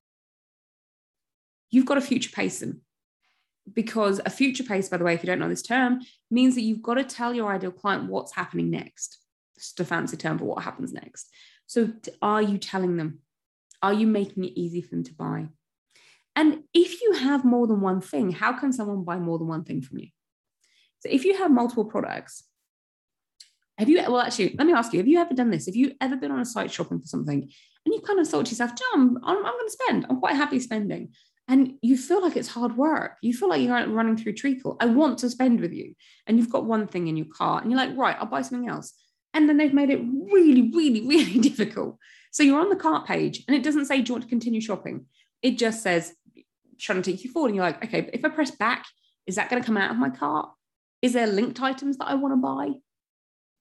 You've 1.71 1.87
got 1.87 1.95
to 1.95 2.01
future 2.01 2.31
pace 2.31 2.61
them 2.61 2.83
because 3.73 4.21
a 4.25 4.31
future 4.31 4.65
pace, 4.65 4.88
by 4.88 4.97
the 4.97 5.05
way, 5.05 5.15
if 5.15 5.23
you 5.23 5.27
don't 5.27 5.38
know 5.38 5.49
this 5.49 5.62
term, 5.62 6.01
means 6.31 6.55
that 6.55 6.62
you've 6.62 6.83
got 6.83 6.95
to 6.95 7.05
tell 7.05 7.35
your 7.35 7.51
ideal 7.51 7.71
client 7.71 8.11
what's 8.11 8.35
happening 8.35 8.71
next. 8.71 9.19
Just 9.57 9.81
a 9.81 9.85
fancy 9.85 10.17
term 10.17 10.38
for 10.38 10.45
what 10.45 10.62
happens 10.62 10.93
next. 10.93 11.29
So, 11.67 11.93
are 12.21 12.43
you 12.43 12.59
telling 12.59 12.97
them? 12.97 13.21
Are 13.83 13.93
you 13.93 14.07
making 14.07 14.45
it 14.45 14.53
easy 14.59 14.83
for 14.83 14.91
them 14.91 15.05
to 15.05 15.15
buy? 15.15 15.49
And 16.35 16.64
if 16.73 17.03
you 17.03 17.12
have 17.12 17.45
more 17.45 17.66
than 17.66 17.81
one 17.81 18.01
thing, 18.01 18.33
how 18.33 18.53
can 18.53 18.73
someone 18.73 19.05
buy 19.05 19.18
more 19.18 19.38
than 19.38 19.49
one 19.49 19.64
thing 19.64 19.83
from 19.83 19.99
you? 19.99 20.09
So 21.01 21.09
if 21.11 21.25
you 21.25 21.37
have 21.37 21.51
multiple 21.51 21.85
products, 21.85 22.45
have 23.79 23.88
you, 23.88 24.01
well, 24.03 24.21
actually, 24.21 24.55
let 24.57 24.66
me 24.66 24.73
ask 24.73 24.92
you, 24.92 24.99
have 24.99 25.09
you 25.09 25.18
ever 25.18 25.35
done 25.35 25.51
this? 25.51 25.66
Have 25.66 25.77
you 25.77 25.92
ever 26.01 26.16
been 26.16 26.31
on 26.31 26.40
a 26.40 26.45
site 26.45 26.71
shopping 26.71 27.01
for 27.01 27.07
something 27.07 27.51
and 27.85 27.95
you 27.95 28.01
kind 28.01 28.21
of 28.21 28.29
thought 28.29 28.47
to 28.47 28.51
yourself, 28.51 28.73
John, 28.77 29.18
I'm, 29.23 29.37
I'm 29.37 29.42
going 29.42 29.66
to 29.66 29.71
spend, 29.71 30.07
I'm 30.09 30.21
quite 30.21 30.37
happy 30.37 30.61
spending. 30.61 31.12
And 31.49 31.75
you 31.83 31.97
feel 31.97 32.23
like 32.23 32.37
it's 32.37 32.49
hard 32.49 32.77
work. 32.77 33.16
You 33.21 33.35
feel 33.35 33.49
like 33.49 33.62
you're 33.62 33.88
running 33.88 34.16
through 34.16 34.35
treacle. 34.35 34.77
I 34.81 34.87
want 34.87 35.18
to 35.18 35.31
spend 35.31 35.61
with 35.61 35.73
you. 35.73 35.95
And 36.27 36.38
you've 36.38 36.51
got 36.51 36.64
one 36.64 36.87
thing 36.87 37.09
in 37.09 37.16
your 37.16 37.27
cart 37.27 37.62
and 37.62 37.73
you're 37.73 37.81
like, 37.81 37.97
right, 37.97 38.16
I'll 38.18 38.27
buy 38.27 38.42
something 38.42 38.68
else. 38.68 38.95
And 39.35 39.49
then 39.49 39.57
they've 39.57 39.75
made 39.75 39.90
it 39.90 40.01
really, 40.01 40.71
really, 40.73 41.07
really 41.07 41.38
difficult. 41.40 41.99
So 42.31 42.42
you're 42.42 42.61
on 42.61 42.71
the 42.71 42.77
cart 42.77 43.07
page 43.07 43.45
and 43.49 43.57
it 43.57 43.62
doesn't 43.62 43.87
say, 43.87 44.01
do 44.01 44.11
you 44.11 44.14
want 44.14 44.25
to 44.25 44.31
continue 44.31 44.61
shopping? 44.61 45.07
It 45.42 45.59
just 45.59 45.83
says, 45.83 46.14
trying 46.83 47.03
to 47.03 47.11
take 47.11 47.25
you 47.25 47.31
forward. 47.31 47.49
And 47.49 47.57
you're 47.57 47.64
like, 47.64 47.85
okay, 47.85 48.03
but 48.03 48.14
if 48.14 48.25
I 48.25 48.29
press 48.29 48.51
back, 48.51 48.85
is 49.27 49.37
that 49.37 49.49
going 49.49 49.62
to 49.62 49.66
come 49.66 49.77
out 49.77 49.90
of 49.90 49.97
my 49.97 50.11
cart? 50.11 50.51
Is 51.01 51.12
there 51.12 51.27
linked 51.27 51.61
items 51.61 51.97
that 51.99 52.09
I 52.09 52.14
want 52.14 52.33
to 52.33 52.37
buy? 52.37 52.79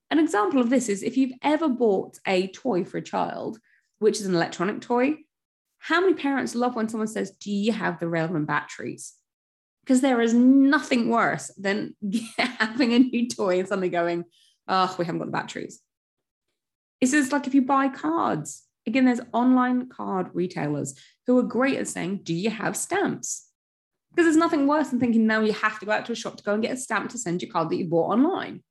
An 0.09 0.19
example 0.19 0.59
of 0.59 0.69
this 0.69 0.89
is 0.89 1.03
if 1.03 1.17
you've 1.17 1.37
ever 1.41 1.69
bought 1.69 2.19
a 2.27 2.47
toy 2.47 2.83
for 2.83 2.97
a 2.97 3.01
child, 3.01 3.59
which 3.99 4.19
is 4.19 4.25
an 4.25 4.35
electronic 4.35 4.81
toy, 4.81 5.15
how 5.79 6.01
many 6.01 6.13
parents 6.13 6.53
love 6.53 6.75
when 6.75 6.89
someone 6.89 7.07
says, 7.07 7.31
Do 7.31 7.51
you 7.51 7.71
have 7.71 7.99
the 7.99 8.07
relevant 8.07 8.47
batteries? 8.47 9.13
Because 9.83 10.01
there 10.01 10.21
is 10.21 10.33
nothing 10.33 11.09
worse 11.09 11.47
than 11.57 11.95
having 12.37 12.93
a 12.93 12.99
new 12.99 13.27
toy 13.27 13.59
and 13.59 13.67
suddenly 13.67 13.89
going, 13.89 14.25
Oh, 14.67 14.95
we 14.99 15.05
haven't 15.05 15.19
got 15.19 15.25
the 15.25 15.31
batteries. 15.31 15.81
It's 16.99 17.11
just 17.11 17.31
like 17.31 17.47
if 17.47 17.55
you 17.55 17.63
buy 17.63 17.87
cards. 17.87 18.63
Again, 18.91 19.05
there's 19.05 19.21
online 19.31 19.87
card 19.87 20.31
retailers 20.33 20.99
who 21.25 21.37
are 21.37 21.43
great 21.43 21.77
at 21.77 21.87
saying, 21.87 22.23
Do 22.23 22.33
you 22.33 22.49
have 22.49 22.75
stamps? 22.75 23.47
Because 24.09 24.25
there's 24.25 24.35
nothing 24.35 24.67
worse 24.67 24.89
than 24.89 24.99
thinking 24.99 25.25
now 25.25 25.39
you 25.39 25.53
have 25.53 25.79
to 25.79 25.85
go 25.85 25.93
out 25.93 26.05
to 26.07 26.11
a 26.11 26.15
shop 26.15 26.35
to 26.35 26.43
go 26.43 26.53
and 26.53 26.61
get 26.61 26.73
a 26.73 26.77
stamp 26.77 27.09
to 27.11 27.17
send 27.17 27.41
your 27.41 27.49
card 27.49 27.69
that 27.69 27.77
you 27.77 27.85
bought 27.85 28.11
online. 28.11 28.63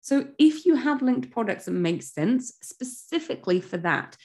So 0.00 0.26
if 0.40 0.66
you 0.66 0.74
have 0.74 1.02
linked 1.02 1.30
products 1.30 1.66
that 1.66 1.70
make 1.70 2.02
sense 2.02 2.52
specifically 2.62 3.60
for 3.60 3.76
that, 3.76 4.16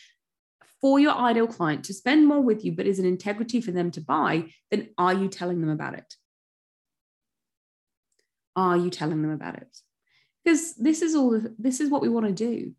for 0.82 1.00
your 1.00 1.14
ideal 1.14 1.46
client 1.46 1.86
to 1.86 1.94
spend 1.94 2.26
more 2.26 2.42
with 2.42 2.66
you, 2.66 2.72
but 2.72 2.88
is 2.88 2.98
an 2.98 3.06
integrity 3.06 3.62
for 3.62 3.70
them 3.70 3.92
to 3.92 4.02
buy, 4.02 4.46
then 4.72 4.90
are 4.98 5.14
you 5.14 5.28
telling 5.28 5.62
them 5.62 5.70
about 5.70 5.94
it? 5.94 6.16
Are 8.56 8.78
you 8.78 8.90
telling 8.90 9.22
them 9.22 9.32
about 9.32 9.58
it? 9.58 9.78
Because 10.44 10.74
this 10.74 11.04
is 11.04 11.14
all, 11.14 11.40
this 11.60 11.80
is 11.80 11.92
what 11.92 12.02
we 12.02 12.10
want 12.10 12.26
to 12.26 12.34
do. 12.34 12.74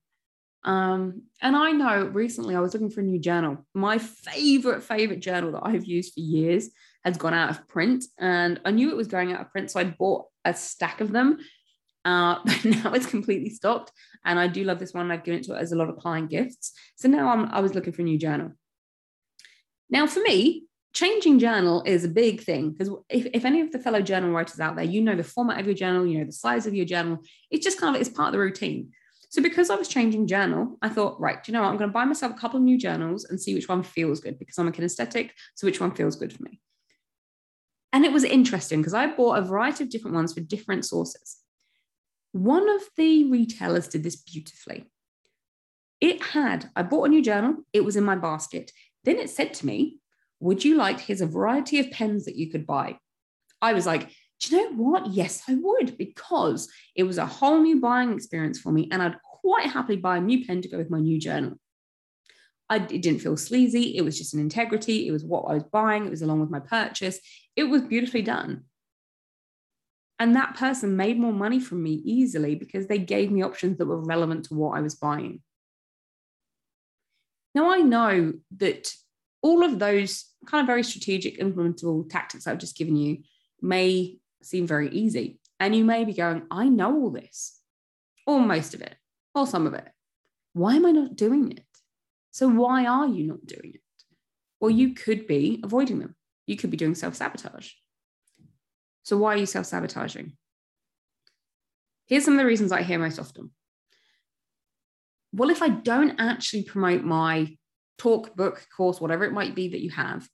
Um, 0.64 1.22
and 1.42 1.56
I 1.56 1.72
know 1.72 2.04
recently 2.06 2.56
I 2.56 2.60
was 2.60 2.72
looking 2.72 2.90
for 2.90 3.00
a 3.00 3.04
new 3.04 3.18
journal. 3.18 3.66
My 3.74 3.98
favorite, 3.98 4.82
favorite 4.82 5.20
journal 5.20 5.52
that 5.52 5.62
I've 5.64 5.84
used 5.84 6.14
for 6.14 6.20
years 6.20 6.70
has 7.04 7.18
gone 7.18 7.34
out 7.34 7.50
of 7.50 7.68
print. 7.68 8.04
And 8.18 8.60
I 8.64 8.70
knew 8.70 8.90
it 8.90 8.96
was 8.96 9.08
going 9.08 9.32
out 9.32 9.42
of 9.42 9.50
print. 9.50 9.70
So 9.70 9.80
I 9.80 9.84
bought 9.84 10.26
a 10.44 10.54
stack 10.54 11.00
of 11.00 11.12
them 11.12 11.38
uh, 12.04 12.38
but 12.44 12.64
now 12.64 12.92
it's 12.92 13.06
completely 13.06 13.50
stopped. 13.50 13.92
And 14.24 14.38
I 14.38 14.46
do 14.46 14.64
love 14.64 14.78
this 14.78 14.94
one. 14.94 15.10
I've 15.10 15.24
given 15.24 15.40
it 15.40 15.46
to 15.46 15.54
it 15.54 15.60
as 15.60 15.72
a 15.72 15.76
lot 15.76 15.88
of 15.88 15.96
client 15.96 16.30
gifts. 16.30 16.72
So 16.96 17.08
now 17.08 17.28
I'm, 17.28 17.46
I 17.46 17.60
was 17.60 17.74
looking 17.74 17.92
for 17.92 18.02
a 18.02 18.04
new 18.04 18.18
journal. 18.18 18.52
Now, 19.90 20.06
for 20.06 20.20
me, 20.20 20.64
changing 20.92 21.38
journal 21.38 21.82
is 21.84 22.04
a 22.04 22.08
big 22.08 22.40
thing 22.40 22.70
because 22.70 22.90
if, 23.08 23.26
if 23.32 23.44
any 23.44 23.60
of 23.60 23.72
the 23.72 23.78
fellow 23.78 24.00
journal 24.00 24.30
writers 24.30 24.60
out 24.60 24.76
there, 24.76 24.84
you 24.84 25.02
know 25.02 25.16
the 25.16 25.24
format 25.24 25.60
of 25.60 25.66
your 25.66 25.74
journal, 25.74 26.06
you 26.06 26.18
know 26.18 26.24
the 26.24 26.32
size 26.32 26.66
of 26.66 26.74
your 26.74 26.86
journal, 26.86 27.18
it's 27.50 27.64
just 27.64 27.80
kind 27.80 27.94
of 27.94 28.00
it's 28.00 28.10
part 28.10 28.28
of 28.28 28.32
the 28.32 28.38
routine. 28.38 28.90
So 29.34 29.42
because 29.42 29.68
I 29.68 29.74
was 29.74 29.88
changing 29.88 30.28
journal, 30.28 30.78
I 30.80 30.88
thought, 30.88 31.20
right, 31.20 31.42
do 31.42 31.50
you 31.50 31.54
know 31.54 31.62
what? 31.62 31.70
I'm 31.70 31.76
going 31.76 31.90
to 31.90 31.92
buy 31.92 32.04
myself 32.04 32.30
a 32.30 32.38
couple 32.38 32.58
of 32.58 32.62
new 32.62 32.78
journals 32.78 33.24
and 33.24 33.40
see 33.40 33.52
which 33.52 33.68
one 33.68 33.82
feels 33.82 34.20
good 34.20 34.38
because 34.38 34.56
I'm 34.58 34.68
a 34.68 34.70
kinesthetic. 34.70 35.30
So 35.56 35.66
which 35.66 35.80
one 35.80 35.90
feels 35.90 36.14
good 36.14 36.32
for 36.32 36.44
me? 36.44 36.60
And 37.92 38.04
it 38.04 38.12
was 38.12 38.22
interesting 38.22 38.78
because 38.78 38.94
I 38.94 39.08
bought 39.08 39.38
a 39.38 39.42
variety 39.42 39.82
of 39.82 39.90
different 39.90 40.14
ones 40.14 40.32
for 40.32 40.38
different 40.38 40.84
sources. 40.84 41.38
One 42.30 42.70
of 42.70 42.82
the 42.96 43.28
retailers 43.28 43.88
did 43.88 44.04
this 44.04 44.14
beautifully. 44.14 44.84
It 46.00 46.22
had, 46.22 46.70
I 46.76 46.84
bought 46.84 47.06
a 47.06 47.08
new 47.08 47.20
journal, 47.20 47.56
it 47.72 47.84
was 47.84 47.96
in 47.96 48.04
my 48.04 48.14
basket. 48.14 48.70
Then 49.02 49.16
it 49.16 49.30
said 49.30 49.52
to 49.54 49.66
me, 49.66 49.98
Would 50.38 50.64
you 50.64 50.76
like, 50.76 51.00
here's 51.00 51.20
a 51.20 51.26
variety 51.26 51.80
of 51.80 51.90
pens 51.90 52.26
that 52.26 52.36
you 52.36 52.52
could 52.52 52.68
buy. 52.68 52.98
I 53.60 53.72
was 53.72 53.84
like, 53.84 54.10
You 54.50 54.56
know 54.56 54.72
what? 54.76 55.08
Yes, 55.08 55.42
I 55.48 55.54
would, 55.54 55.96
because 55.96 56.68
it 56.94 57.04
was 57.04 57.18
a 57.18 57.26
whole 57.26 57.60
new 57.60 57.80
buying 57.80 58.12
experience 58.12 58.58
for 58.60 58.72
me. 58.72 58.88
And 58.90 59.02
I'd 59.02 59.16
quite 59.22 59.66
happily 59.66 59.96
buy 59.96 60.16
a 60.16 60.20
new 60.20 60.44
pen 60.44 60.62
to 60.62 60.68
go 60.68 60.78
with 60.78 60.90
my 60.90 61.00
new 61.00 61.18
journal. 61.18 61.58
I, 62.68 62.76
it 62.76 63.02
didn't 63.02 63.20
feel 63.20 63.36
sleazy. 63.36 63.96
It 63.96 64.02
was 64.02 64.16
just 64.16 64.34
an 64.34 64.40
integrity. 64.40 65.06
It 65.06 65.12
was 65.12 65.24
what 65.24 65.42
I 65.42 65.54
was 65.54 65.64
buying. 65.64 66.06
It 66.06 66.10
was 66.10 66.22
along 66.22 66.40
with 66.40 66.50
my 66.50 66.60
purchase. 66.60 67.20
It 67.56 67.64
was 67.64 67.82
beautifully 67.82 68.22
done. 68.22 68.64
And 70.18 70.34
that 70.36 70.56
person 70.56 70.96
made 70.96 71.18
more 71.18 71.32
money 71.32 71.60
from 71.60 71.82
me 71.82 72.00
easily 72.04 72.54
because 72.54 72.86
they 72.86 72.98
gave 72.98 73.30
me 73.30 73.42
options 73.42 73.78
that 73.78 73.86
were 73.86 74.00
relevant 74.00 74.46
to 74.46 74.54
what 74.54 74.78
I 74.78 74.80
was 74.80 74.94
buying. 74.94 75.42
Now, 77.54 77.70
I 77.70 77.78
know 77.78 78.32
that 78.56 78.92
all 79.42 79.62
of 79.62 79.78
those 79.78 80.24
kind 80.46 80.62
of 80.62 80.66
very 80.66 80.82
strategic, 80.82 81.38
implementable 81.38 82.08
tactics 82.08 82.46
I've 82.46 82.58
just 82.58 82.76
given 82.76 82.96
you 82.96 83.18
may 83.60 84.18
seem 84.44 84.66
very 84.66 84.90
easy. 84.90 85.38
And 85.60 85.74
you 85.74 85.84
may 85.84 86.04
be 86.04 86.12
going, 86.12 86.42
I 86.50 86.68
know 86.68 86.94
all 86.94 87.10
this, 87.10 87.60
or 88.26 88.40
most 88.40 88.74
of 88.74 88.82
it, 88.82 88.96
or 89.34 89.46
some 89.46 89.66
of 89.66 89.74
it. 89.74 89.88
Why 90.52 90.76
am 90.76 90.86
I 90.86 90.90
not 90.90 91.16
doing 91.16 91.52
it? 91.52 91.64
So, 92.30 92.48
why 92.48 92.86
are 92.86 93.06
you 93.06 93.24
not 93.26 93.46
doing 93.46 93.72
it? 93.74 93.80
Well, 94.60 94.70
you 94.70 94.94
could 94.94 95.26
be 95.26 95.60
avoiding 95.62 95.98
them. 95.98 96.16
You 96.46 96.56
could 96.56 96.70
be 96.70 96.76
doing 96.76 96.94
self 96.94 97.14
sabotage. 97.14 97.70
So 99.04 99.18
why 99.18 99.34
are 99.34 99.38
you 99.38 99.46
self 99.46 99.66
sabotaging? 99.66 100.32
Here's 102.06 102.24
some 102.24 102.34
of 102.34 102.38
the 102.38 102.46
reasons 102.46 102.72
I 102.72 102.82
hear 102.82 102.98
most 102.98 103.18
often. 103.18 103.50
Well, 105.32 105.50
if 105.50 105.62
I 105.62 105.68
don't 105.68 106.18
actually 106.18 106.64
promote 106.64 107.02
my 107.02 107.56
talk, 107.98 108.34
book, 108.36 108.66
course, 108.74 109.00
whatever 109.00 109.24
it 109.24 109.32
might 109.32 109.54
be 109.54 109.68
that 109.68 109.80
you 109.80 109.90
have, 109.90 110.28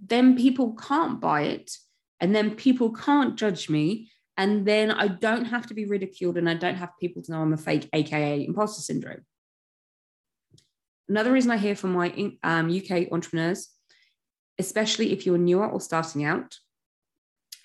then 0.00 0.36
people 0.36 0.74
can't 0.74 1.20
buy 1.20 1.42
it. 1.42 1.70
And 2.22 2.34
then 2.34 2.54
people 2.54 2.92
can't 2.92 3.36
judge 3.36 3.68
me. 3.68 4.08
And 4.38 4.64
then 4.64 4.90
I 4.90 5.08
don't 5.08 5.44
have 5.46 5.66
to 5.66 5.74
be 5.74 5.84
ridiculed 5.84 6.38
and 6.38 6.48
I 6.48 6.54
don't 6.54 6.76
have 6.76 6.90
people 6.98 7.20
to 7.22 7.32
know 7.32 7.42
I'm 7.42 7.52
a 7.52 7.58
fake, 7.58 7.90
AKA 7.92 8.46
imposter 8.46 8.80
syndrome. 8.80 9.26
Another 11.08 11.32
reason 11.32 11.50
I 11.50 11.58
hear 11.58 11.76
from 11.76 11.92
my 11.92 12.32
um, 12.42 12.74
UK 12.74 13.12
entrepreneurs, 13.12 13.68
especially 14.58 15.12
if 15.12 15.26
you're 15.26 15.36
newer 15.36 15.68
or 15.68 15.80
starting 15.80 16.24
out, 16.24 16.56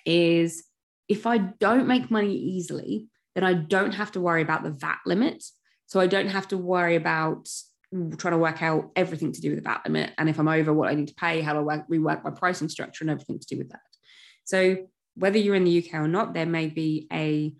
is 0.05 0.65
if 1.07 1.25
I 1.25 1.37
don't 1.37 1.87
make 1.87 2.11
money 2.11 2.35
easily, 2.35 3.07
then 3.35 3.43
I 3.43 3.53
don't 3.53 3.93
have 3.93 4.11
to 4.13 4.19
worry 4.19 4.41
about 4.41 4.63
the 4.63 4.71
VAT 4.71 4.97
limit. 5.05 5.43
So 5.85 5.99
I 6.01 6.07
don't 6.07 6.29
have 6.29 6.49
to 6.49 6.57
worry 6.57 6.95
about 6.95 7.47
trying 8.17 8.33
to 8.33 8.37
work 8.37 8.61
out 8.61 8.91
everything 8.95 9.31
to 9.31 9.39
do 9.39 9.51
with 9.51 9.59
the 9.59 9.69
VAT 9.69 9.83
limit. 9.85 10.11
And 10.17 10.27
if 10.27 10.39
I'm 10.39 10.49
over 10.49 10.73
what 10.73 10.89
I 10.89 10.95
need 10.95 11.07
to 11.07 11.15
pay, 11.15 11.41
how 11.41 11.53
do 11.53 11.59
I 11.59 11.61
work, 11.61 11.87
rework 11.89 12.23
my 12.23 12.31
pricing 12.31 12.67
structure 12.67 13.03
and 13.03 13.11
everything 13.11 13.39
to 13.39 13.47
do 13.47 13.57
with 13.57 13.69
that. 13.69 13.79
So 14.47 14.87
whether 15.15 15.37
you're 15.37 15.55
in 15.55 15.63
the 15.63 15.85
UK 15.85 15.93
or 15.95 16.07
not, 16.07 16.33
there 16.33 16.45
may 16.45 16.67
be 16.67 17.07
a 17.13 17.53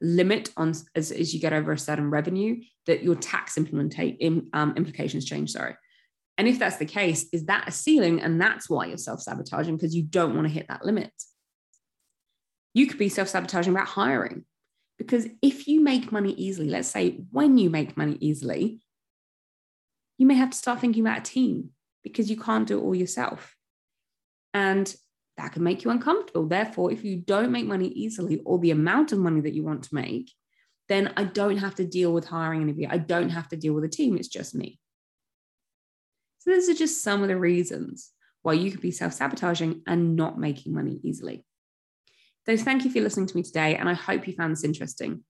limit 0.00 0.50
on 0.56 0.74
as, 0.94 1.12
as 1.12 1.32
you 1.32 1.40
get 1.40 1.52
over 1.52 1.72
a 1.72 1.78
certain 1.78 2.10
revenue 2.10 2.60
that 2.86 3.02
your 3.02 3.14
tax 3.14 3.56
implementate 3.56 4.46
um, 4.52 4.74
implications 4.76 5.24
change. 5.24 5.52
Sorry. 5.52 5.76
And 6.38 6.48
if 6.48 6.58
that's 6.58 6.78
the 6.78 6.86
case, 6.86 7.26
is 7.32 7.46
that 7.46 7.68
a 7.68 7.72
ceiling? 7.72 8.20
And 8.20 8.40
that's 8.40 8.68
why 8.68 8.86
you're 8.86 8.96
self 8.98 9.20
sabotaging 9.20 9.76
because 9.76 9.94
you 9.94 10.02
don't 10.02 10.34
want 10.34 10.48
to 10.48 10.52
hit 10.52 10.68
that 10.68 10.84
limit 10.84 11.12
you 12.74 12.86
could 12.86 12.98
be 12.98 13.08
self 13.08 13.28
sabotaging 13.28 13.72
about 13.72 13.88
hiring. 13.88 14.44
Because 14.98 15.26
if 15.42 15.66
you 15.66 15.80
make 15.80 16.12
money 16.12 16.32
easily, 16.32 16.68
let's 16.68 16.88
say 16.88 17.22
when 17.30 17.56
you 17.56 17.70
make 17.70 17.96
money 17.96 18.18
easily, 18.20 18.80
you 20.18 20.26
may 20.26 20.34
have 20.34 20.50
to 20.50 20.58
start 20.58 20.80
thinking 20.80 21.06
about 21.06 21.18
a 21.18 21.22
team 21.22 21.70
because 22.02 22.28
you 22.28 22.36
can't 22.36 22.68
do 22.68 22.78
it 22.78 22.82
all 22.82 22.94
yourself. 22.94 23.56
And 24.52 24.94
that 25.40 25.52
can 25.52 25.62
make 25.62 25.84
you 25.84 25.90
uncomfortable. 25.90 26.46
Therefore, 26.46 26.92
if 26.92 27.04
you 27.04 27.16
don't 27.16 27.50
make 27.50 27.66
money 27.66 27.88
easily 27.88 28.40
or 28.44 28.58
the 28.58 28.70
amount 28.70 29.12
of 29.12 29.18
money 29.18 29.40
that 29.40 29.54
you 29.54 29.64
want 29.64 29.84
to 29.84 29.94
make, 29.94 30.32
then 30.88 31.12
I 31.16 31.24
don't 31.24 31.58
have 31.58 31.74
to 31.76 31.84
deal 31.84 32.12
with 32.12 32.26
hiring 32.26 32.62
anybody. 32.62 32.86
I 32.86 32.98
don't 32.98 33.30
have 33.30 33.48
to 33.48 33.56
deal 33.56 33.72
with 33.72 33.84
a 33.84 33.88
team. 33.88 34.16
It's 34.16 34.28
just 34.28 34.54
me. 34.54 34.78
So, 36.38 36.50
these 36.50 36.68
are 36.68 36.74
just 36.74 37.02
some 37.02 37.22
of 37.22 37.28
the 37.28 37.36
reasons 37.36 38.10
why 38.42 38.54
you 38.54 38.70
could 38.70 38.80
be 38.80 38.90
self 38.90 39.12
sabotaging 39.12 39.82
and 39.86 40.16
not 40.16 40.38
making 40.38 40.74
money 40.74 41.00
easily. 41.02 41.44
So 42.46 42.56
thank 42.56 42.84
you 42.84 42.90
for 42.90 43.00
listening 43.00 43.26
to 43.26 43.36
me 43.36 43.42
today, 43.42 43.76
and 43.76 43.88
I 43.88 43.94
hope 43.94 44.26
you 44.26 44.34
found 44.34 44.52
this 44.52 44.64
interesting. 44.64 45.22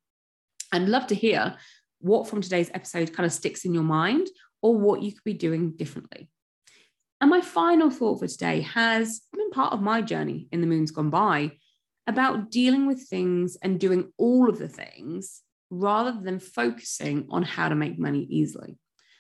I'd 0.73 0.89
love 0.89 1.09
to 1.09 1.15
hear 1.15 1.57
what 2.01 2.29
from 2.29 2.41
today's 2.41 2.71
episode 2.73 3.13
kind 3.13 3.27
of 3.27 3.33
sticks 3.33 3.65
in 3.65 3.75
your 3.75 3.83
mind 3.83 4.29
or 4.63 4.77
what 4.77 5.03
you 5.03 5.13
could 5.13 5.25
be 5.25 5.35
doing 5.35 5.73
differently. 5.73 6.31
And 7.21 7.29
my 7.29 7.41
final 7.41 7.91
thought 7.91 8.21
for 8.21 8.27
today 8.27 8.63
has 8.63 9.21
been 9.37 9.51
part 9.51 9.73
of 9.73 9.83
my 9.83 10.01
journey 10.01 10.49
in 10.53 10.61
the 10.61 10.67
moons 10.67 10.91
gone 10.91 11.11
by 11.11 11.53
about 12.07 12.51
dealing 12.51 12.87
with 12.87 13.09
things 13.09 13.57
and 13.63 13.79
doing 13.79 14.13
all 14.17 14.49
of 14.49 14.59
the 14.59 14.69
things 14.69 15.43
rather 15.69 16.19
than 16.21 16.39
focusing 16.39 17.27
on 17.31 17.43
how 17.43 17.69
to 17.69 17.75
make 17.75 17.99
money 17.99 18.27
easily. 18.31 18.79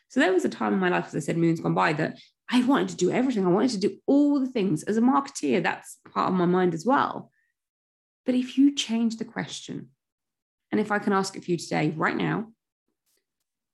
So 0.08 0.18
there 0.18 0.32
was 0.32 0.44
a 0.44 0.48
time 0.48 0.72
in 0.72 0.80
my 0.80 0.88
life, 0.88 1.06
as 1.06 1.14
I 1.14 1.20
said, 1.20 1.36
moons 1.36 1.60
gone 1.60 1.74
by, 1.74 1.92
that 1.92 2.18
I 2.50 2.64
wanted 2.64 2.88
to 2.88 2.96
do 2.96 3.12
everything. 3.12 3.46
I 3.46 3.50
wanted 3.50 3.70
to 3.72 3.88
do 3.88 3.98
all 4.06 4.40
the 4.40 4.48
things. 4.48 4.82
As 4.82 4.96
a 4.96 5.02
marketeer, 5.02 5.62
that's 5.62 5.98
part 6.12 6.30
of 6.30 6.34
my 6.34 6.46
mind 6.46 6.74
as 6.74 6.84
well. 6.84 7.30
But 8.26 8.34
if 8.34 8.58
you 8.58 8.74
change 8.74 9.18
the 9.18 9.24
question, 9.24 9.90
and 10.72 10.80
if 10.80 10.90
I 10.90 10.98
can 10.98 11.12
ask 11.12 11.36
it 11.36 11.44
for 11.44 11.50
you 11.50 11.58
today, 11.58 11.90
right 11.96 12.16
now, 12.16 12.48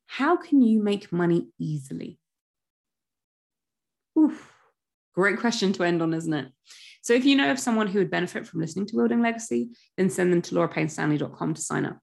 how 0.06 0.36
can 0.36 0.62
you 0.62 0.82
make 0.82 1.12
money 1.12 1.48
easily? 1.58 2.18
Great 5.16 5.38
question 5.38 5.72
to 5.72 5.82
end 5.82 6.02
on, 6.02 6.12
isn't 6.12 6.32
it? 6.32 6.48
So 7.02 7.14
if 7.14 7.24
you 7.24 7.36
know 7.36 7.50
of 7.50 7.58
someone 7.58 7.86
who 7.86 8.00
would 8.00 8.10
benefit 8.10 8.46
from 8.46 8.60
listening 8.60 8.86
to 8.86 8.96
Building 8.96 9.22
Legacy, 9.22 9.70
then 9.96 10.10
send 10.10 10.32
them 10.32 10.42
to 10.42 10.54
laurapaynestanley.com 10.54 11.54
to 11.54 11.60
sign 11.62 11.86
up. 11.86 11.98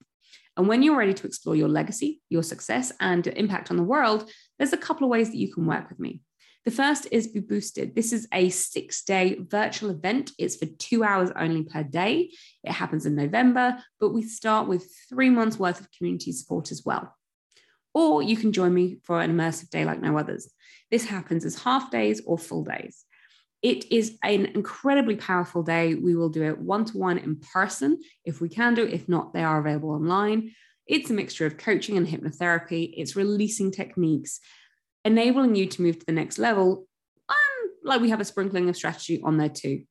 And 0.56 0.66
when 0.66 0.82
you're 0.82 0.96
ready 0.96 1.14
to 1.14 1.26
explore 1.26 1.54
your 1.54 1.68
legacy, 1.68 2.20
your 2.28 2.42
success, 2.42 2.92
and 3.00 3.26
impact 3.26 3.70
on 3.70 3.76
the 3.76 3.82
world, 3.82 4.28
there's 4.58 4.72
a 4.72 4.78
couple 4.78 5.04
of 5.04 5.10
ways 5.10 5.30
that 5.30 5.36
you 5.36 5.52
can 5.52 5.66
work 5.66 5.88
with 5.88 5.98
me. 5.98 6.20
The 6.64 6.70
first 6.70 7.06
is 7.12 7.28
Be 7.28 7.40
Boosted. 7.40 7.94
This 7.94 8.12
is 8.12 8.26
a 8.32 8.48
six 8.48 9.04
day 9.04 9.36
virtual 9.38 9.90
event. 9.90 10.32
It's 10.38 10.56
for 10.56 10.66
two 10.66 11.04
hours 11.04 11.30
only 11.36 11.64
per 11.64 11.82
day. 11.82 12.30
It 12.64 12.72
happens 12.72 13.04
in 13.04 13.14
November, 13.14 13.76
but 14.00 14.14
we 14.14 14.22
start 14.22 14.66
with 14.66 14.90
three 15.08 15.28
months 15.30 15.58
worth 15.58 15.80
of 15.80 15.88
community 15.92 16.32
support 16.32 16.72
as 16.72 16.82
well. 16.84 17.14
Or 17.94 18.22
you 18.22 18.36
can 18.36 18.52
join 18.52 18.74
me 18.74 18.98
for 19.04 19.20
an 19.20 19.34
immersive 19.34 19.70
day 19.70 19.84
like 19.84 20.02
no 20.02 20.18
others. 20.18 20.52
This 20.90 21.04
happens 21.06 21.44
as 21.44 21.62
half 21.62 21.90
days 21.90 22.20
or 22.26 22.36
full 22.36 22.64
days. 22.64 23.04
It 23.62 23.90
is 23.90 24.18
an 24.22 24.46
incredibly 24.46 25.16
powerful 25.16 25.62
day. 25.62 25.94
We 25.94 26.14
will 26.14 26.28
do 26.28 26.42
it 26.42 26.58
one 26.58 26.84
to 26.86 26.98
one 26.98 27.16
in 27.16 27.36
person 27.36 28.00
if 28.24 28.40
we 28.40 28.50
can 28.50 28.74
do 28.74 28.84
it. 28.84 28.92
If 28.92 29.08
not, 29.08 29.32
they 29.32 29.42
are 29.42 29.58
available 29.58 29.90
online. 29.90 30.50
It's 30.86 31.08
a 31.08 31.14
mixture 31.14 31.46
of 31.46 31.56
coaching 31.56 31.96
and 31.96 32.06
hypnotherapy. 32.06 32.92
It's 32.94 33.16
releasing 33.16 33.70
techniques, 33.70 34.40
enabling 35.04 35.54
you 35.54 35.66
to 35.66 35.82
move 35.82 35.98
to 35.98 36.06
the 36.06 36.12
next 36.12 36.38
level. 36.38 36.86
And 37.30 37.70
like 37.82 38.02
we 38.02 38.10
have 38.10 38.20
a 38.20 38.24
sprinkling 38.26 38.68
of 38.68 38.76
strategy 38.76 39.22
on 39.24 39.38
there 39.38 39.48
too. 39.48 39.84